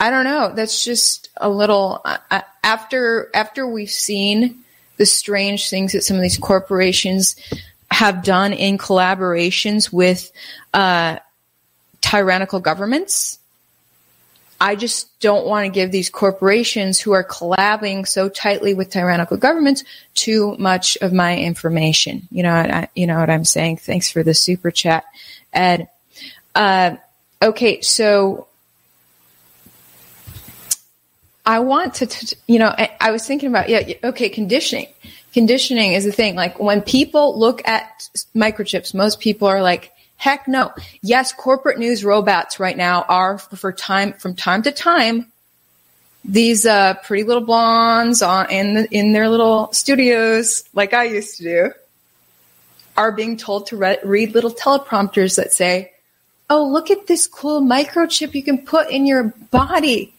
I 0.00 0.10
don't 0.10 0.24
know. 0.24 0.52
That's 0.54 0.84
just 0.84 1.28
a 1.36 1.50
little 1.50 2.00
uh, 2.04 2.40
after 2.62 3.30
after 3.34 3.66
we've 3.66 3.90
seen 3.90 4.64
the 4.96 5.06
strange 5.06 5.68
things 5.68 5.92
that 5.92 6.04
some 6.04 6.16
of 6.16 6.22
these 6.22 6.38
corporations 6.38 7.36
have 7.90 8.22
done 8.22 8.52
in 8.52 8.78
collaborations 8.78 9.92
with 9.92 10.30
uh, 10.72 11.18
tyrannical 12.00 12.60
governments. 12.60 13.38
I 14.60 14.74
just 14.74 15.20
don't 15.20 15.46
want 15.46 15.66
to 15.66 15.70
give 15.70 15.92
these 15.92 16.10
corporations 16.10 16.98
who 16.98 17.12
are 17.12 17.22
collabing 17.22 18.08
so 18.08 18.28
tightly 18.28 18.74
with 18.74 18.90
tyrannical 18.90 19.36
governments 19.36 19.84
too 20.14 20.56
much 20.58 20.98
of 21.00 21.12
my 21.12 21.36
information. 21.36 22.26
You 22.30 22.42
know, 22.42 22.52
I, 22.52 22.88
you 22.94 23.06
know 23.06 23.18
what 23.20 23.30
I'm 23.30 23.44
saying. 23.44 23.76
Thanks 23.76 24.10
for 24.10 24.24
the 24.24 24.34
super 24.34 24.72
chat, 24.72 25.04
Ed. 25.52 25.88
Uh, 26.56 26.96
okay, 27.40 27.82
so 27.82 28.48
I 31.46 31.60
want 31.60 31.94
to, 31.94 32.36
you 32.46 32.58
know, 32.58 32.68
I, 32.68 32.96
I 33.00 33.10
was 33.12 33.24
thinking 33.26 33.48
about 33.48 33.68
yeah, 33.68 33.92
okay, 34.04 34.28
conditioning. 34.28 34.88
Conditioning 35.32 35.92
is 35.92 36.04
the 36.04 36.12
thing. 36.12 36.34
Like 36.34 36.58
when 36.58 36.82
people 36.82 37.38
look 37.38 37.66
at 37.66 38.08
microchips, 38.34 38.92
most 38.92 39.20
people 39.20 39.46
are 39.46 39.62
like, 39.62 39.92
Heck 40.18 40.48
no. 40.48 40.72
Yes, 41.00 41.32
corporate 41.32 41.78
news 41.78 42.04
robots 42.04 42.58
right 42.58 42.76
now 42.76 43.02
are 43.08 43.38
for 43.38 43.72
time 43.72 44.12
from 44.14 44.34
time 44.34 44.62
to 44.62 44.72
time. 44.72 45.30
These 46.24 46.66
uh, 46.66 46.94
pretty 47.04 47.22
little 47.22 47.44
blondes 47.44 48.20
on, 48.20 48.50
in 48.50 48.74
the, 48.74 48.88
in 48.90 49.12
their 49.12 49.28
little 49.28 49.72
studios, 49.72 50.64
like 50.74 50.92
I 50.92 51.04
used 51.04 51.36
to 51.38 51.44
do, 51.44 51.72
are 52.96 53.12
being 53.12 53.36
told 53.36 53.68
to 53.68 53.76
re- 53.76 54.00
read 54.02 54.34
little 54.34 54.50
teleprompters 54.50 55.36
that 55.36 55.52
say, 55.52 55.92
"Oh, 56.50 56.66
look 56.66 56.90
at 56.90 57.06
this 57.06 57.28
cool 57.28 57.62
microchip 57.62 58.34
you 58.34 58.42
can 58.42 58.66
put 58.66 58.90
in 58.90 59.06
your 59.06 59.32
body. 59.52 60.12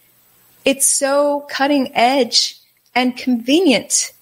It's 0.63 0.87
so 0.87 1.45
cutting 1.49 1.91
edge 1.93 2.57
and 2.95 3.17
convenient." 3.17 4.13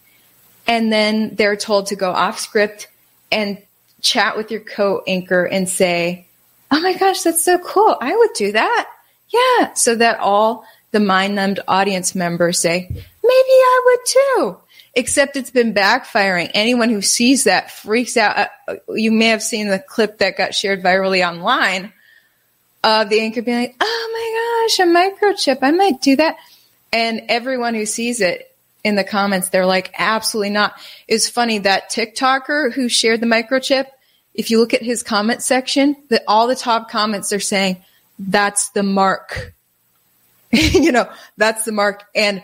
And 0.66 0.92
then 0.92 1.36
they're 1.36 1.56
told 1.56 1.86
to 1.88 1.96
go 1.96 2.12
off 2.12 2.40
script 2.40 2.88
and 3.32 3.60
chat 4.02 4.38
with 4.38 4.52
your 4.52 4.62
co-anchor 4.62 5.46
and 5.46 5.68
say, 5.68 6.28
"Oh 6.72 6.80
my 6.80 6.94
gosh, 6.94 7.22
that's 7.22 7.44
so 7.44 7.58
cool! 7.60 7.98
I 8.00 8.16
would 8.16 8.34
do 8.36 8.52
that." 8.52 8.90
Yeah, 9.30 9.74
so 9.74 9.96
that 9.96 10.20
all 10.20 10.66
the 10.92 11.00
mind-numbed 11.00 11.60
audience 11.68 12.16
members 12.16 12.60
say, 12.60 12.88
"Maybe 12.90 13.04
I 13.24 13.82
would 13.86 14.00
too." 14.06 14.58
Except 14.96 15.36
it's 15.36 15.52
been 15.52 15.74
backfiring. 15.74 16.50
Anyone 16.54 16.90
who 16.90 17.04
sees 17.04 17.44
that 17.44 17.70
freaks 17.70 18.18
out. 18.18 18.50
Uh, 18.68 18.76
you 18.90 19.12
may 19.12 19.28
have 19.28 19.44
seen 19.44 19.68
the 19.68 19.80
clip 19.80 20.18
that 20.20 20.38
got 20.38 20.56
shared 20.56 20.82
virally 20.82 21.28
online 21.28 21.94
of 22.84 23.10
the 23.10 23.20
anchor 23.20 23.42
being 23.42 23.60
like, 23.60 23.76
"Oh 23.80 24.10
my 24.14 24.68
gosh, 24.68 24.80
a 24.80 24.90
microchip! 24.90 25.60
I 25.62 25.72
might 25.72 26.02
do 26.02 26.16
that." 26.16 26.38
And 26.94 27.24
everyone 27.28 27.76
who 27.76 27.86
sees 27.86 28.22
it 28.22 28.47
in 28.84 28.96
the 28.96 29.04
comments, 29.04 29.50
they're 29.50 29.66
like, 29.66 29.94
absolutely 29.98 30.52
not. 30.52 30.80
It's 31.08 31.30
funny 31.30 31.60
that 31.60 31.92
TikToker 31.92 32.74
who 32.74 32.90
shared 32.90 33.22
the 33.22 33.28
microchip, 33.28 33.86
if 34.34 34.52
you 34.52 34.60
look 34.60 34.74
at 34.74 34.82
his 34.82 35.04
comment 35.04 35.42
section, 35.42 35.96
that 36.10 36.24
all 36.28 36.48
the 36.48 36.56
top 36.56 36.90
comments 36.90 37.34
are 37.34 37.40
saying, 37.40 37.84
that's 38.20 38.70
the 38.70 38.84
mark. 38.84 39.54
you 40.52 40.92
know, 40.92 41.10
that's 41.38 41.66
the 41.66 41.72
mark. 41.72 42.04
And 42.16 42.44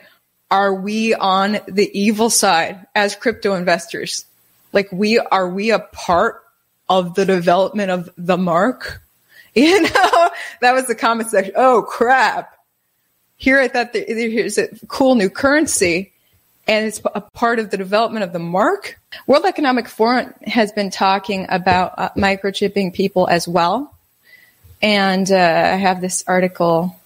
are 0.51 0.73
we 0.73 1.13
on 1.13 1.59
the 1.67 1.89
evil 1.97 2.29
side 2.29 2.85
as 2.95 3.15
crypto 3.15 3.55
investors? 3.55 4.25
Like 4.71 4.91
we, 4.91 5.19
are 5.19 5.49
we 5.49 5.71
a 5.71 5.79
part 5.79 6.43
of 6.89 7.15
the 7.15 7.25
development 7.25 7.91
of 7.91 8.09
the 8.17 8.37
mark? 8.37 8.99
You 9.55 9.83
know, 9.83 10.29
that 10.61 10.73
was 10.73 10.87
the 10.87 10.95
comment 10.95 11.29
section. 11.29 11.53
Oh 11.55 11.83
crap. 11.83 12.57
Here 13.35 13.59
I 13.59 13.67
thought 13.67 13.93
here's 13.93 14.57
a 14.57 14.69
cool 14.87 15.13
new 15.13 15.29
currency 15.29 16.12
and 16.67 16.85
it's 16.85 17.01
a 17.13 17.21
part 17.21 17.59
of 17.59 17.71
the 17.71 17.77
development 17.77 18.23
of 18.23 18.31
the 18.31 18.39
mark. 18.39 18.99
World 19.27 19.45
Economic 19.45 19.87
Forum 19.87 20.33
has 20.45 20.71
been 20.71 20.89
talking 20.89 21.45
about 21.49 21.93
uh, 21.97 22.09
microchipping 22.15 22.93
people 22.93 23.27
as 23.27 23.47
well. 23.47 23.93
And 24.81 25.29
uh, 25.31 25.35
I 25.35 25.75
have 25.75 26.01
this 26.01 26.23
article 26.27 26.99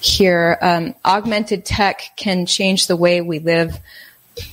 here. 0.00 0.58
Um, 0.60 0.94
augmented 1.04 1.64
tech 1.64 2.12
can 2.16 2.46
change 2.46 2.86
the 2.86 2.96
way 2.96 3.20
we 3.20 3.38
live, 3.38 3.78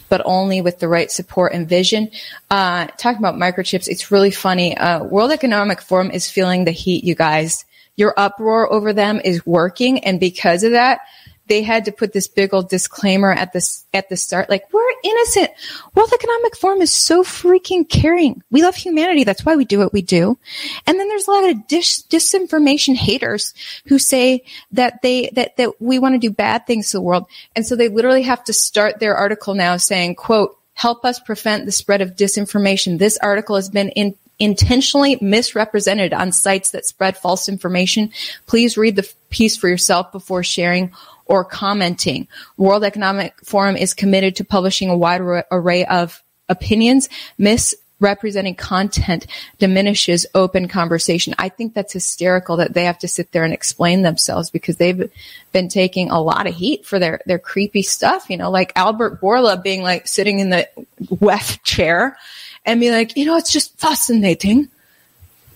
but 0.10 0.22
only 0.26 0.62
with 0.62 0.80
the 0.80 0.88
right 0.88 1.12
support 1.12 1.54
and 1.54 1.68
vision. 1.68 2.12
Uh, 2.52 2.88
talking 2.98 3.20
about 3.20 3.36
microchips, 3.36 3.88
it's 3.88 4.12
really 4.12 4.32
funny. 4.32 4.78
Uh, 4.78 5.04
World 5.04 5.32
Economic 5.32 5.82
Forum 5.82 6.12
is 6.12 6.30
feeling 6.30 6.66
the 6.66 6.72
heat, 6.72 7.04
you 7.04 7.16
guys. 7.16 7.66
Your 7.96 8.14
uproar 8.18 8.72
over 8.72 8.94
them 8.94 9.22
is 9.24 9.44
working, 9.46 10.04
and 10.04 10.20
because 10.20 10.64
of 10.64 10.74
that, 10.74 11.00
they 11.48 11.64
had 11.64 11.86
to 11.86 11.92
put 11.92 12.14
this 12.14 12.28
big 12.28 12.54
old 12.54 12.70
disclaimer 12.70 13.32
at 13.32 13.54
the 13.54 13.84
at 13.94 14.10
the 14.10 14.18
start, 14.18 14.50
like 14.50 14.72
we're 14.72 14.84
innocent. 15.04 15.50
World 15.96 16.12
Economic 16.14 16.56
Forum 16.56 16.82
is 16.82 16.92
so 16.92 17.24
freaking 17.24 17.88
caring. 17.88 18.42
We 18.52 18.62
love 18.62 18.76
humanity. 18.76 19.24
That's 19.24 19.46
why 19.46 19.56
we 19.56 19.66
do 19.66 19.80
what 19.80 19.94
we 19.94 20.02
do. 20.02 20.38
And 20.86 21.00
then 21.00 21.08
there's 21.08 21.28
a 21.28 21.32
lot 21.32 21.50
of 21.50 21.68
dis- 21.68 22.04
disinformation 22.04 22.96
haters 22.96 23.54
who 23.88 24.00
say 24.00 24.44
that 24.72 25.02
they 25.02 25.30
that 25.34 25.58
that 25.58 25.82
we 25.82 26.00
want 26.00 26.16
to 26.16 26.20
do 26.20 26.32
bad 26.32 26.68
things 26.68 26.92
to 26.92 26.98
the 26.98 27.02
world, 27.02 27.26
and 27.56 27.66
so 27.66 27.76
they 27.76 27.90
literally 27.90 28.24
have 28.24 28.44
to 28.46 28.54
start 28.54 29.00
their 29.00 29.16
article 29.16 29.54
now 29.54 29.78
saying, 29.78 30.16
"quote 30.16 30.58
Help 30.78 31.06
us 31.06 31.20
prevent 31.20 31.66
the 31.66 31.72
spread 31.72 32.02
of 32.02 32.16
disinformation. 32.16 33.00
This 33.00 33.18
article 33.18 33.56
has 33.56 33.68
been 33.68 33.90
in 33.90 34.16
intentionally 34.40 35.18
misrepresented 35.20 36.14
on 36.14 36.32
sites 36.32 36.70
that 36.70 36.86
spread 36.86 37.18
false 37.18 37.50
information. 37.50 38.12
Please 38.46 38.78
read 38.78 38.96
the 38.96 39.12
piece 39.32 39.58
for 39.58 39.68
yourself 39.68 40.12
before 40.12 40.44
sharing 40.44 40.92
or 41.28 41.44
commenting. 41.44 42.28
World 42.58 42.84
Economic 42.84 43.40
Forum 43.44 43.76
is 43.76 43.94
committed 43.94 44.36
to 44.38 44.44
publishing 44.44 44.90
a 44.90 44.98
wide 44.98 45.22
array 45.22 45.86
of 45.86 46.24
opinions. 46.50 47.10
Misrepresenting 47.38 48.56
content 48.56 49.28
diminishes 49.58 50.26
open 50.34 50.68
conversation. 50.68 51.34
I 51.38 51.50
think 51.50 51.74
that's 51.74 51.94
hysterical 51.94 52.58
that 52.58 52.74
they 52.74 52.86
have 52.86 53.00
to 53.00 53.08
sit 53.08 53.32
there 53.32 53.44
and 53.44 53.54
explain 53.54 54.02
themselves 54.02 54.50
because 54.50 54.78
they've 54.78 55.12
been 55.52 55.68
taking 55.70 56.10
a 56.10 56.22
lot 56.22 56.48
of 56.48 56.56
heat 56.56 56.86
for 56.86 57.00
their, 57.00 57.22
their 57.26 57.40
creepy 57.40 57.82
stuff, 57.82 58.30
you 58.30 58.38
know, 58.38 58.52
like 58.52 58.72
Albert 58.76 59.22
Bourla 59.22 59.62
being 59.62 59.84
like 59.84 60.08
sitting 60.08 60.40
in 60.40 60.50
the 60.50 60.68
WEF 61.06 61.62
chair 61.64 62.18
and 62.66 62.80
be 62.80 62.92
like, 62.92 63.16
you 63.16 63.26
know, 63.26 63.38
it's 63.38 63.52
just 63.52 63.80
fascinating 63.80 64.70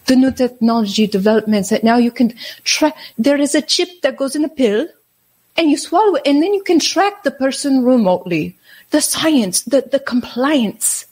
the 0.06 0.16
new 0.16 0.32
technology 0.32 1.08
developments 1.08 1.70
that 1.70 1.84
now 1.84 1.98
you 1.98 2.12
can 2.12 2.34
try. 2.64 2.94
There 3.18 3.40
is 3.40 3.56
a 3.56 3.62
chip 3.62 4.02
that 4.02 4.18
goes 4.18 4.36
in 4.36 4.46
a 4.46 4.50
pill 4.50 4.88
and 5.58 5.70
you 5.70 5.78
swallow 5.78 6.16
it 6.16 6.24
and 6.26 6.42
then 6.42 6.54
you 6.54 6.64
can 6.64 6.80
track 6.80 7.24
the 7.24 7.32
person 7.32 7.84
remotely. 7.84 8.58
The 8.92 9.02
science, 9.02 9.62
the, 9.64 9.82
the 9.82 10.00
compliance. 10.00 11.06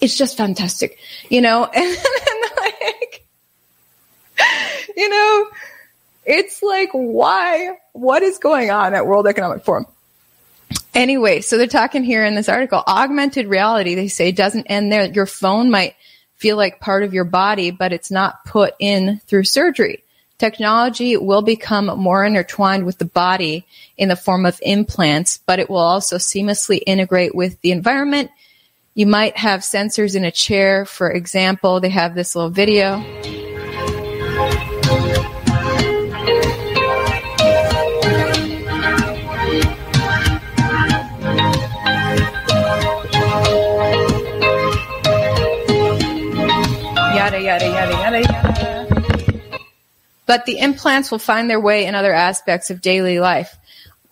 It's 0.00 0.16
just 0.16 0.36
fantastic, 0.36 0.98
you 1.28 1.40
know, 1.40 1.64
and, 1.74 1.76
and 1.76 2.50
like, 2.58 3.26
you 4.96 5.08
know, 5.08 5.48
it's 6.24 6.62
like, 6.62 6.90
why? 6.92 7.78
What 7.92 8.22
is 8.22 8.38
going 8.38 8.70
on 8.70 8.94
at 8.94 9.06
World 9.06 9.26
Economic 9.26 9.64
Forum? 9.64 9.86
Anyway, 10.94 11.40
so 11.40 11.58
they're 11.58 11.66
talking 11.66 12.04
here 12.04 12.24
in 12.24 12.34
this 12.34 12.48
article, 12.48 12.82
augmented 12.86 13.48
reality, 13.48 13.94
they 13.94 14.08
say 14.08 14.30
doesn't 14.30 14.66
end 14.66 14.92
there. 14.92 15.06
Your 15.06 15.26
phone 15.26 15.70
might 15.70 15.96
feel 16.36 16.56
like 16.56 16.80
part 16.80 17.02
of 17.02 17.12
your 17.12 17.24
body, 17.24 17.72
but 17.72 17.92
it's 17.92 18.10
not 18.10 18.44
put 18.44 18.74
in 18.78 19.20
through 19.26 19.44
surgery. 19.44 20.03
Technology 20.44 21.16
will 21.16 21.40
become 21.40 21.86
more 21.86 22.22
intertwined 22.22 22.84
with 22.84 22.98
the 22.98 23.06
body 23.06 23.66
in 23.96 24.10
the 24.10 24.14
form 24.14 24.44
of 24.44 24.60
implants, 24.60 25.38
but 25.38 25.58
it 25.58 25.70
will 25.70 25.78
also 25.78 26.16
seamlessly 26.16 26.82
integrate 26.86 27.34
with 27.34 27.58
the 27.62 27.70
environment. 27.70 28.30
You 28.92 29.06
might 29.06 29.38
have 29.38 29.60
sensors 29.60 30.14
in 30.14 30.22
a 30.22 30.30
chair. 30.30 30.84
For 30.84 31.10
example, 31.10 31.80
they 31.80 31.88
have 31.88 32.14
this 32.14 32.36
little 32.36 32.50
video. 32.50 33.02
But 50.26 50.46
the 50.46 50.58
implants 50.58 51.10
will 51.10 51.18
find 51.18 51.48
their 51.48 51.60
way 51.60 51.86
in 51.86 51.94
other 51.94 52.12
aspects 52.12 52.70
of 52.70 52.80
daily 52.80 53.20
life. 53.20 53.58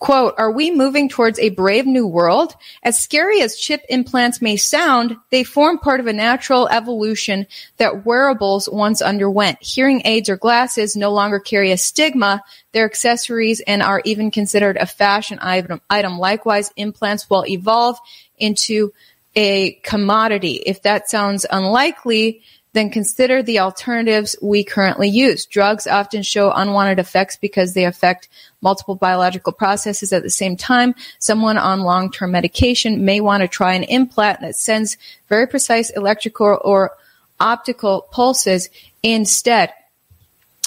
Quote, 0.03 0.35
are 0.37 0.51
we 0.51 0.69
moving 0.69 1.07
towards 1.07 1.39
a 1.39 1.51
brave 1.51 1.85
new 1.85 2.05
world? 2.05 2.53
As 2.83 2.99
scary 2.99 3.39
as 3.41 3.55
chip 3.55 3.85
implants 3.87 4.41
may 4.41 4.57
sound, 4.57 5.15
they 5.29 5.45
form 5.45 5.79
part 5.79 6.01
of 6.01 6.07
a 6.07 6.11
natural 6.11 6.67
evolution 6.67 7.47
that 7.77 8.05
wearables 8.05 8.67
once 8.67 9.01
underwent. 9.01 9.63
Hearing 9.63 10.01
aids 10.03 10.27
or 10.27 10.35
glasses 10.35 10.97
no 10.97 11.13
longer 11.13 11.39
carry 11.39 11.71
a 11.71 11.77
stigma. 11.77 12.43
They're 12.73 12.83
accessories 12.83 13.61
and 13.61 13.81
are 13.81 14.01
even 14.03 14.29
considered 14.29 14.75
a 14.75 14.85
fashion 14.85 15.39
item. 15.41 16.19
Likewise, 16.19 16.73
implants 16.75 17.29
will 17.29 17.45
evolve 17.47 17.97
into 18.37 18.91
a 19.37 19.71
commodity. 19.83 20.55
If 20.65 20.81
that 20.81 21.09
sounds 21.09 21.45
unlikely, 21.49 22.41
then 22.73 22.89
consider 22.89 23.41
the 23.41 23.59
alternatives 23.59 24.35
we 24.41 24.63
currently 24.63 25.07
use. 25.07 25.45
Drugs 25.45 25.87
often 25.87 26.23
show 26.23 26.51
unwanted 26.51 26.99
effects 26.99 27.37
because 27.37 27.73
they 27.73 27.85
affect 27.85 28.27
multiple 28.61 28.95
biological 28.95 29.53
processes 29.53 30.11
at 30.11 30.23
the 30.23 30.29
same 30.29 30.57
time. 30.57 30.95
Someone 31.19 31.57
on 31.57 31.81
long-term 31.81 32.31
medication 32.31 33.05
may 33.05 33.21
want 33.21 33.41
to 33.41 33.47
try 33.47 33.73
an 33.73 33.83
implant 33.83 34.41
that 34.41 34.55
sends 34.55 34.97
very 35.29 35.47
precise 35.47 35.91
electrical 35.91 36.59
or 36.63 36.91
optical 37.39 38.07
pulses 38.11 38.69
instead. 39.03 39.71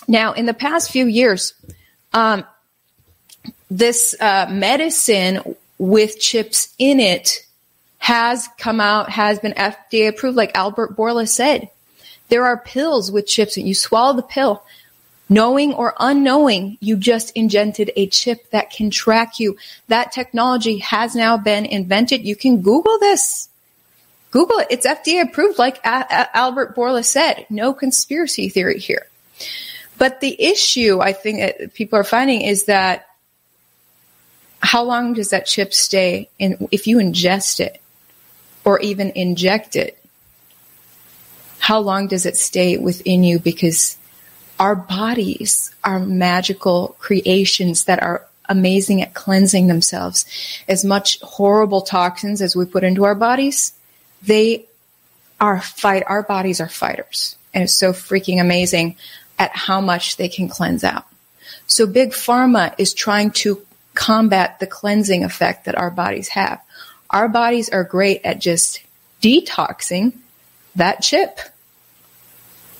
Now, 0.07 0.33
in 0.33 0.47
the 0.47 0.55
past 0.55 0.91
few 0.91 1.07
years, 1.07 1.55
um, 2.13 2.45
this 3.69 4.15
uh, 4.21 4.47
medicine 4.49 5.57
with 5.79 6.21
chips 6.21 6.73
in 6.79 7.01
it 7.01 7.45
has 7.99 8.49
come 8.59 8.81
out, 8.81 9.11
has 9.11 9.41
been 9.41 9.53
FDA 9.53 10.09
approved, 10.09 10.37
like 10.37 10.55
Albert 10.55 10.97
Bourla 10.97 11.29
said. 11.29 11.71
There 12.29 12.45
are 12.45 12.57
pills 12.57 13.11
with 13.13 13.27
chips 13.27 13.57
and 13.57 13.67
you 13.69 13.75
swallow 13.75 14.15
the 14.15 14.23
pill. 14.23 14.65
Knowing 15.29 15.75
or 15.75 15.95
unknowing, 15.99 16.79
you 16.81 16.97
just 16.97 17.33
injected 17.33 17.91
a 17.97 18.07
chip 18.07 18.49
that 18.51 18.71
can 18.71 18.91
track 18.91 19.41
you. 19.41 19.57
That 19.89 20.13
technology 20.13 20.79
has 20.79 21.17
now 21.17 21.37
been 21.37 21.67
invented. 21.67 22.25
You 22.25 22.37
can 22.37 22.63
Google 22.63 22.99
this. 23.01 23.49
Google 24.31 24.59
it. 24.59 24.69
It's 24.71 24.87
FDA 24.87 25.23
approved, 25.23 25.59
like 25.59 25.79
a- 25.85 26.07
a- 26.09 26.37
Albert 26.37 26.77
Bourla 26.77 27.05
said. 27.05 27.47
No 27.51 27.73
conspiracy 27.73 28.49
theory 28.49 28.79
here. 28.79 29.07
But 29.99 30.21
the 30.21 30.41
issue 30.41 31.01
I 31.01 31.13
think 31.13 31.41
that 31.41 31.75
people 31.75 31.99
are 31.99 32.05
finding 32.05 32.43
is 32.43 32.65
that 32.65 33.09
how 34.61 34.83
long 34.83 35.15
does 35.15 35.31
that 35.31 35.47
chip 35.47 35.73
stay 35.73 36.29
in 36.39 36.69
if 36.71 36.87
you 36.87 36.99
ingest 36.99 37.61
it 37.61 37.81
or 38.65 38.79
even 38.81 39.11
inject 39.11 39.75
it? 39.75 39.99
How 41.67 41.81
long 41.81 42.07
does 42.07 42.27
it 42.27 42.37
stay 42.37 42.79
within 42.79 43.25
you? 43.25 43.41
Because 43.41 43.99
our 44.61 44.77
bodies 44.77 45.75
are 45.83 45.99
magical 45.99 46.95
creations 47.01 47.87
that 47.87 48.01
are 48.01 48.25
amazing 48.49 49.03
at 49.03 49.15
cleansing 49.15 49.67
themselves. 49.67 50.27
As 50.69 50.85
much 50.85 51.21
horrible 51.23 51.81
toxins 51.81 52.41
as 52.41 52.55
we 52.55 52.67
put 52.67 52.85
into 52.85 53.03
our 53.03 53.17
bodies, 53.17 53.73
they 54.23 54.67
are 55.41 55.61
fight, 55.61 56.05
our 56.07 56.23
bodies 56.23 56.61
are 56.61 56.69
fighters. 56.69 57.35
And 57.53 57.65
it's 57.65 57.75
so 57.75 57.93
freaking 57.93 58.41
amazing 58.41 58.95
at 59.37 59.51
how 59.51 59.81
much 59.81 60.19
they 60.19 60.29
can 60.29 60.49
cleanse 60.49 60.85
out. 60.85 61.07
So 61.67 61.85
big 61.85 62.11
pharma 62.11 62.77
is 62.79 62.95
trying 62.95 63.33
to 63.43 63.61
combat 63.95 64.61
the 64.61 64.69
cleansing 64.69 65.25
effect 65.25 65.65
that 65.65 65.77
our 65.77 65.91
bodies 65.91 66.29
have. 66.29 66.63
Our 67.11 67.29
bodies 67.29 67.71
are 67.71 67.83
great 67.83 68.21
at 68.23 68.39
just 68.39 68.83
detoxing 69.21 70.13
that 70.77 71.03
chip 71.03 71.41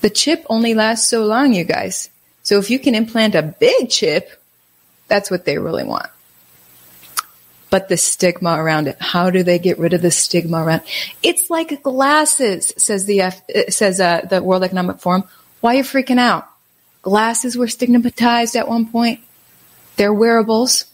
the 0.01 0.09
chip 0.09 0.45
only 0.49 0.73
lasts 0.73 1.07
so 1.07 1.25
long, 1.25 1.53
you 1.53 1.63
guys. 1.63 2.09
So 2.43 2.59
if 2.59 2.69
you 2.69 2.79
can 2.79 2.95
implant 2.95 3.35
a 3.35 3.41
big 3.41 3.89
chip, 3.89 4.41
that's 5.07 5.31
what 5.31 5.45
they 5.45 5.57
really 5.57 5.83
want. 5.83 6.09
But 7.69 7.89
the 7.89 7.97
stigma 7.97 8.51
around 8.51 8.87
it, 8.87 8.97
how 8.99 9.29
do 9.29 9.43
they 9.43 9.59
get 9.59 9.77
rid 9.77 9.93
of 9.93 10.01
the 10.01 10.11
stigma 10.11 10.63
around? 10.63 10.83
It's 11.21 11.49
like 11.49 11.83
glasses, 11.83 12.73
says 12.77 13.05
the 13.05 13.21
F, 13.21 13.41
uh, 13.53 13.69
says 13.69 13.99
uh, 13.99 14.21
the 14.21 14.41
World 14.41 14.63
Economic 14.63 14.99
Forum. 14.99 15.25
Why 15.59 15.73
are 15.73 15.77
you 15.77 15.83
freaking 15.83 16.19
out? 16.19 16.47
Glasses 17.01 17.57
were 17.57 17.67
stigmatized 17.67 18.55
at 18.55 18.67
one 18.67 18.89
point. 18.89 19.19
They're 19.97 20.13
wearables. 20.13 20.85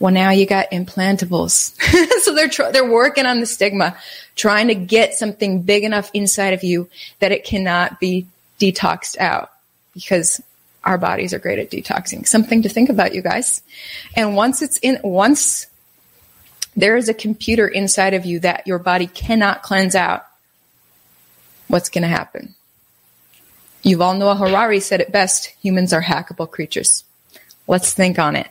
Well, 0.00 0.12
now 0.12 0.30
you 0.30 0.46
got 0.46 0.70
implantables. 0.70 1.74
so 2.22 2.34
they're 2.34 2.48
tr- 2.48 2.70
they're 2.72 2.88
working 2.88 3.26
on 3.26 3.40
the 3.40 3.46
stigma, 3.46 3.96
trying 4.36 4.68
to 4.68 4.74
get 4.74 5.14
something 5.14 5.62
big 5.62 5.82
enough 5.82 6.10
inside 6.14 6.54
of 6.54 6.62
you 6.62 6.88
that 7.18 7.32
it 7.32 7.44
cannot 7.44 7.98
be 7.98 8.26
detoxed 8.60 9.18
out 9.18 9.50
because 9.94 10.40
our 10.84 10.98
bodies 10.98 11.34
are 11.34 11.38
great 11.40 11.58
at 11.58 11.70
detoxing. 11.70 12.26
Something 12.26 12.62
to 12.62 12.68
think 12.68 12.88
about, 12.88 13.14
you 13.14 13.22
guys. 13.22 13.60
And 14.14 14.36
once 14.36 14.62
it's 14.62 14.78
in, 14.78 15.00
once 15.02 15.66
there 16.76 16.96
is 16.96 17.08
a 17.08 17.14
computer 17.14 17.66
inside 17.66 18.14
of 18.14 18.24
you 18.24 18.38
that 18.40 18.66
your 18.66 18.78
body 18.78 19.08
cannot 19.08 19.62
cleanse 19.62 19.96
out, 19.96 20.24
what's 21.66 21.88
going 21.88 22.02
to 22.02 22.08
happen? 22.08 22.54
You 23.82 23.98
Yuval 23.98 24.18
Noah 24.18 24.36
Harari 24.36 24.80
said 24.80 25.00
it 25.00 25.10
best 25.10 25.46
humans 25.60 25.92
are 25.92 26.02
hackable 26.02 26.48
creatures. 26.48 27.04
Let's 27.66 27.92
think 27.92 28.18
on 28.18 28.36
it 28.36 28.48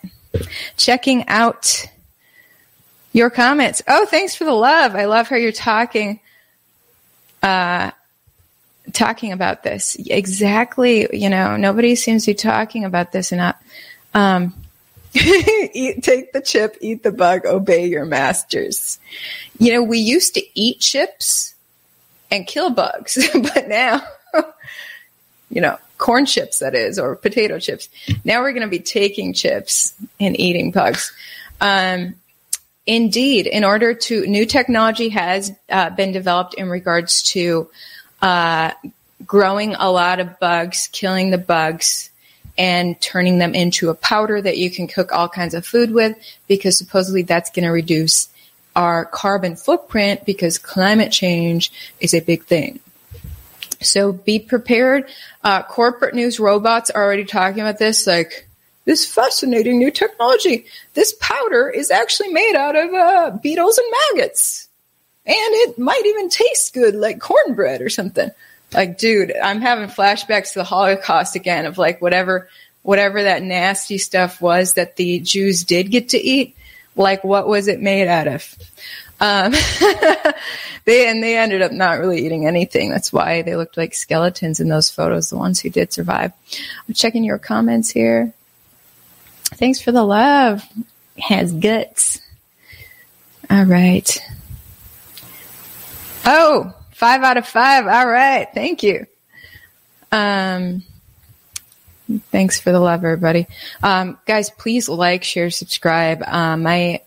checking 0.76 1.28
out 1.28 1.86
your 3.14 3.30
comments. 3.30 3.82
Oh, 3.88 4.06
thanks 4.06 4.36
for 4.36 4.44
the 4.44 4.54
love. 4.54 4.96
I 4.96 5.06
love 5.06 5.28
how 5.28 5.36
you're 5.36 5.52
talking, 5.52 6.20
uh, 7.42 7.92
talking 8.94 9.32
about 9.32 9.64
this. 9.64 9.98
Exactly. 10.08 11.08
You 11.12 11.30
know, 11.30 11.58
nobody 11.58 11.96
seems 11.96 12.26
to 12.26 12.32
be 12.32 12.36
talking 12.36 12.86
about 12.86 13.12
this 13.12 13.32
enough. 13.32 13.56
Um, 14.14 14.54
eat, 15.14 16.04
take 16.04 16.32
the 16.34 16.42
chip, 16.42 16.78
eat 16.82 17.04
the 17.04 17.12
bug, 17.12 17.46
obey 17.46 17.88
your 17.88 18.06
masters. 18.06 19.00
You 19.58 19.74
know, 19.74 19.84
we 19.84 20.00
used 20.00 20.36
to 20.36 20.44
eat 20.54 20.80
chips 20.80 21.56
and 22.30 22.46
kill 22.46 22.70
bugs, 22.70 23.18
but 23.34 23.68
now, 23.68 24.02
you 25.50 25.62
know, 25.62 25.78
corn 25.98 26.26
chips, 26.26 26.60
that 26.60 26.76
is, 26.76 27.00
or 27.00 27.16
potato 27.16 27.60
chips. 27.60 27.90
Now 28.24 28.42
we're 28.42 28.52
going 28.52 28.62
to 28.64 28.68
be 28.68 28.80
taking 28.80 29.34
chips 29.34 29.94
and 30.20 30.40
eating 30.40 30.72
bugs. 30.72 31.12
Um, 31.60 32.16
indeed, 32.86 33.48
in 33.48 33.64
order 33.64 33.94
to, 33.94 34.26
new 34.28 34.46
technology 34.46 35.10
has 35.10 35.52
uh, 35.70 35.90
been 35.92 36.12
developed 36.12 36.54
in 36.54 36.70
regards 36.70 37.24
to 37.34 37.70
uh, 38.22 38.72
growing 39.26 39.76
a 39.76 39.92
lot 39.92 40.20
of 40.20 40.40
bugs, 40.40 40.88
killing 40.92 41.32
the 41.32 41.38
bugs, 41.38 42.10
and 42.58 43.00
turning 43.02 43.38
them 43.38 43.54
into 43.54 43.90
a 43.90 43.96
powder 43.96 44.42
that 44.42 44.58
you 44.58 44.72
can 44.72 44.88
cook 44.88 45.12
all 45.12 45.30
kinds 45.30 45.54
of 45.54 45.66
food 45.66 45.92
with 45.92 46.18
because 46.48 46.78
supposedly 46.78 47.22
that's 47.22 47.52
going 47.52 47.66
to 47.66 47.72
reduce 47.72 48.30
our 48.76 49.06
carbon 49.06 49.56
footprint 49.56 50.26
because 50.26 50.58
climate 50.58 51.12
change 51.12 51.72
is 52.00 52.14
a 52.14 52.20
big 52.20 52.44
thing. 52.46 52.80
So 53.82 54.12
be 54.12 54.40
prepared. 54.40 55.10
Uh, 55.44 55.64
corporate 55.64 56.16
news 56.16 56.40
robots 56.40 56.90
are 56.90 57.04
already 57.04 57.26
talking 57.26 57.62
about 57.62 57.78
this, 57.78 58.08
like 58.08 58.48
this 58.86 59.06
fascinating 59.06 59.78
new 59.78 59.92
technology. 59.92 60.66
This 60.94 61.14
powder 61.20 61.70
is 61.70 61.92
actually 61.92 62.30
made 62.30 62.56
out 62.56 62.76
of 62.76 62.94
uh, 62.94 63.38
beetles 63.42 63.78
and 63.78 63.88
maggots, 64.16 64.68
and 65.26 65.36
it 65.36 65.78
might 65.78 66.06
even 66.06 66.30
taste 66.30 66.74
good, 66.74 66.96
like 66.96 67.20
cornbread 67.20 67.82
or 67.82 67.90
something. 67.90 68.32
Like, 68.74 68.98
dude, 68.98 69.34
I'm 69.36 69.62
having 69.62 69.88
flashbacks 69.88 70.54
to 70.54 70.60
the 70.60 70.66
Holocaust 70.66 71.36
again 71.36 71.66
of 71.66 71.78
like 71.78 72.02
whatever, 72.02 72.50
whatever 72.82 73.24
that 73.24 73.44
nasty 73.44 73.98
stuff 73.98 74.42
was 74.42 74.74
that 74.74 74.96
the 74.96 75.20
Jews 75.20 75.64
did 75.64 75.92
get 75.92 76.10
to 76.10 76.18
eat. 76.18 76.56
Like, 76.96 77.24
what 77.24 77.48
was 77.48 77.68
it 77.68 77.80
made 77.82 78.08
out 78.08 78.28
of? 78.28 78.56
Um, 79.20 79.52
they 80.86 81.08
and 81.08 81.24
they 81.24 81.38
ended 81.38 81.62
up 81.62 81.72
not 81.72 82.00
really 82.00 82.26
eating 82.26 82.46
anything. 82.46 82.90
That's 82.90 83.12
why 83.12 83.42
they 83.42 83.56
looked 83.56 83.78
like 83.78 83.94
skeletons 83.94 84.60
in 84.60 84.70
those 84.70 84.90
photos. 84.90 85.30
The 85.30 85.38
ones 85.38 85.60
who 85.60 85.70
did 85.70 85.92
survive. 85.92 86.32
I'm 86.88 86.94
checking 86.94 87.24
your 87.24 87.40
comments 87.40 87.90
here. 87.90 88.34
Thanks 89.46 89.82
for 89.82 89.92
the 89.92 90.04
love. 90.04 90.64
Has 91.20 91.52
guts. 91.52 92.20
All 93.50 93.66
right. 93.66 94.22
Oh, 96.26 96.74
five 96.92 97.24
out 97.24 97.38
of 97.38 97.48
five. 97.48 97.88
All 97.88 98.08
right. 98.08 98.48
Thank 98.54 98.84
you. 98.84 99.08
Um, 100.12 100.84
thanks 102.32 102.60
for 102.60 102.72
the 102.72 102.80
love, 102.80 103.04
everybody. 103.04 103.48
Um, 103.82 104.18
guys, 104.26 104.50
please 104.50 104.90
like, 104.90 105.24
share, 105.24 105.50
subscribe. 105.50 106.22
Um, 106.26 106.64
my 106.64 107.02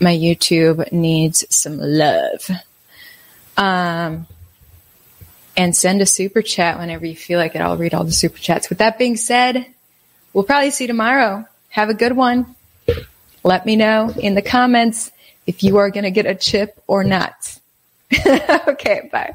my 0.00 0.16
YouTube 0.16 0.90
needs 0.92 1.44
some 1.50 1.78
love. 1.78 2.50
Um, 3.56 4.26
and 5.56 5.76
send 5.76 6.00
a 6.00 6.06
super 6.06 6.42
chat 6.42 6.78
whenever 6.78 7.04
you 7.04 7.16
feel 7.16 7.38
like 7.38 7.54
it. 7.54 7.60
I'll 7.60 7.76
read 7.76 7.92
all 7.92 8.04
the 8.04 8.12
super 8.12 8.38
chats. 8.38 8.70
With 8.70 8.78
that 8.78 8.98
being 8.98 9.16
said, 9.16 9.66
we'll 10.32 10.44
probably 10.44 10.70
see 10.70 10.84
you 10.84 10.88
tomorrow. 10.88 11.44
Have 11.68 11.90
a 11.90 11.94
good 11.94 12.16
one. 12.16 12.54
Let 13.42 13.66
me 13.66 13.76
know 13.76 14.10
in 14.18 14.34
the 14.34 14.42
comments 14.42 15.10
if 15.46 15.62
you 15.62 15.78
are 15.78 15.90
going 15.90 16.04
to 16.04 16.10
get 16.10 16.26
a 16.26 16.34
chip 16.34 16.82
or 16.86 17.04
not. 17.04 17.58
okay, 18.66 19.08
bye. 19.12 19.34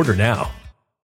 Order 0.00 0.16
now. 0.16 0.59